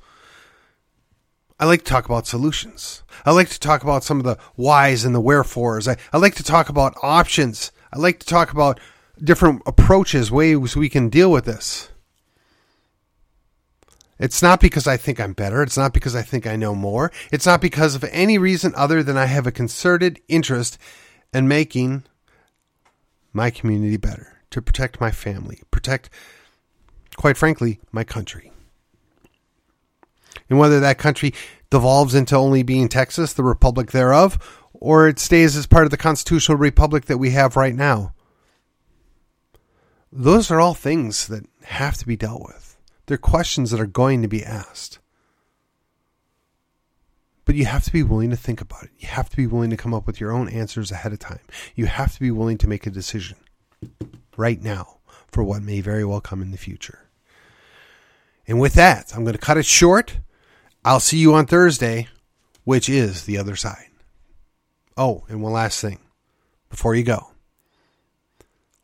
I 1.59 1.65
like 1.65 1.83
to 1.83 1.89
talk 1.89 2.05
about 2.05 2.27
solutions. 2.27 3.03
I 3.25 3.31
like 3.31 3.49
to 3.49 3.59
talk 3.59 3.83
about 3.83 4.03
some 4.03 4.19
of 4.19 4.25
the 4.25 4.37
whys 4.55 5.05
and 5.05 5.15
the 5.15 5.21
wherefores. 5.21 5.87
I, 5.87 5.97
I 6.11 6.17
like 6.17 6.35
to 6.35 6.43
talk 6.43 6.69
about 6.69 6.95
options. 7.01 7.71
I 7.91 7.99
like 7.99 8.19
to 8.19 8.25
talk 8.25 8.51
about 8.51 8.79
different 9.23 9.61
approaches, 9.65 10.31
ways 10.31 10.75
we 10.75 10.89
can 10.89 11.09
deal 11.09 11.31
with 11.31 11.45
this. 11.45 11.89
It's 14.19 14.41
not 14.41 14.59
because 14.59 14.87
I 14.87 14.97
think 14.97 15.19
I'm 15.19 15.33
better. 15.33 15.63
It's 15.63 15.77
not 15.77 15.93
because 15.93 16.15
I 16.15 16.21
think 16.21 16.45
I 16.45 16.55
know 16.55 16.75
more. 16.75 17.11
It's 17.31 17.45
not 17.45 17.61
because 17.61 17.95
of 17.95 18.03
any 18.11 18.37
reason 18.37 18.73
other 18.75 19.03
than 19.03 19.17
I 19.17 19.25
have 19.25 19.47
a 19.47 19.51
concerted 19.51 20.21
interest 20.27 20.77
in 21.33 21.47
making 21.47 22.03
my 23.33 23.49
community 23.49 23.97
better, 23.97 24.37
to 24.51 24.61
protect 24.61 25.01
my 25.01 25.09
family, 25.09 25.61
protect, 25.71 26.09
quite 27.17 27.37
frankly, 27.37 27.79
my 27.91 28.03
country. 28.03 28.51
And 30.49 30.59
whether 30.59 30.79
that 30.79 30.99
country 30.99 31.33
devolves 31.71 32.13
into 32.13 32.35
only 32.35 32.61
being 32.61 32.87
Texas, 32.87 33.33
the 33.33 33.43
republic 33.43 33.91
thereof, 33.91 34.37
or 34.73 35.07
it 35.07 35.17
stays 35.17 35.57
as 35.57 35.65
part 35.65 35.85
of 35.85 35.91
the 35.91 35.97
constitutional 35.97 36.57
republic 36.57 37.05
that 37.05 37.17
we 37.17 37.31
have 37.31 37.55
right 37.55 37.73
now. 37.73 38.13
Those 40.11 40.51
are 40.51 40.59
all 40.59 40.75
things 40.75 41.25
that 41.27 41.47
have 41.63 41.97
to 41.97 42.05
be 42.05 42.15
dealt 42.15 42.43
with. 42.43 42.72
They're 43.05 43.17
questions 43.17 43.71
that 43.71 43.79
are 43.79 43.85
going 43.85 44.21
to 44.21 44.27
be 44.27 44.43
asked. 44.43 44.99
But 47.45 47.55
you 47.55 47.65
have 47.65 47.83
to 47.83 47.91
be 47.91 48.03
willing 48.03 48.29
to 48.29 48.37
think 48.37 48.61
about 48.61 48.83
it. 48.83 48.91
You 48.97 49.09
have 49.09 49.29
to 49.29 49.35
be 49.35 49.47
willing 49.47 49.69
to 49.69 49.77
come 49.77 49.93
up 49.93 50.07
with 50.07 50.19
your 50.19 50.31
own 50.31 50.47
answers 50.47 50.91
ahead 50.91 51.11
of 51.11 51.19
time. 51.19 51.41
You 51.75 51.87
have 51.87 52.13
to 52.13 52.19
be 52.19 52.31
willing 52.31 52.57
to 52.59 52.69
make 52.69 52.87
a 52.87 52.89
decision 52.89 53.37
right 54.37 54.61
now 54.61 54.99
for 55.27 55.43
what 55.43 55.61
may 55.61 55.81
very 55.81 56.05
well 56.05 56.21
come 56.21 56.41
in 56.41 56.51
the 56.51 56.57
future. 56.57 56.99
And 58.47 58.59
with 58.59 58.73
that, 58.75 59.13
I'm 59.13 59.23
going 59.23 59.35
to 59.35 59.39
cut 59.39 59.57
it 59.57 59.65
short. 59.65 60.19
I'll 60.85 61.01
see 61.01 61.17
you 61.17 61.33
on 61.33 61.45
Thursday, 61.45 62.07
which 62.63 62.87
is 62.87 63.25
the 63.25 63.37
other 63.37 63.55
side. 63.55 63.87
Oh, 64.95 65.25
and 65.27 65.41
one 65.41 65.53
last 65.53 65.81
thing 65.81 65.99
before 66.69 66.95
you 66.95 67.03
go 67.03 67.33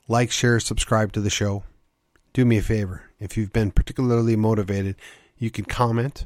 like, 0.10 0.32
share, 0.32 0.60
subscribe 0.60 1.14
to 1.14 1.22
the 1.22 1.30
show. 1.30 1.64
Do 2.34 2.44
me 2.44 2.58
a 2.58 2.62
favor. 2.62 3.09
If 3.20 3.38
you've 3.38 3.54
been 3.54 3.72
particularly 3.72 4.36
motivated, 4.36 4.96
you 5.38 5.52
can 5.52 5.66
comment, 5.66 6.26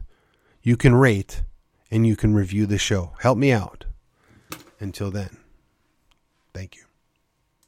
you 0.62 0.78
can 0.78 0.96
rate, 0.96 1.42
and 1.90 2.06
you 2.08 2.16
can 2.16 2.34
review 2.34 2.66
the 2.66 2.78
show. 2.78 3.14
Help 3.20 3.38
me 3.38 3.52
out. 3.52 3.86
Until 4.80 5.12
then, 5.12 5.38
thank 6.54 6.76
you. 6.76 6.93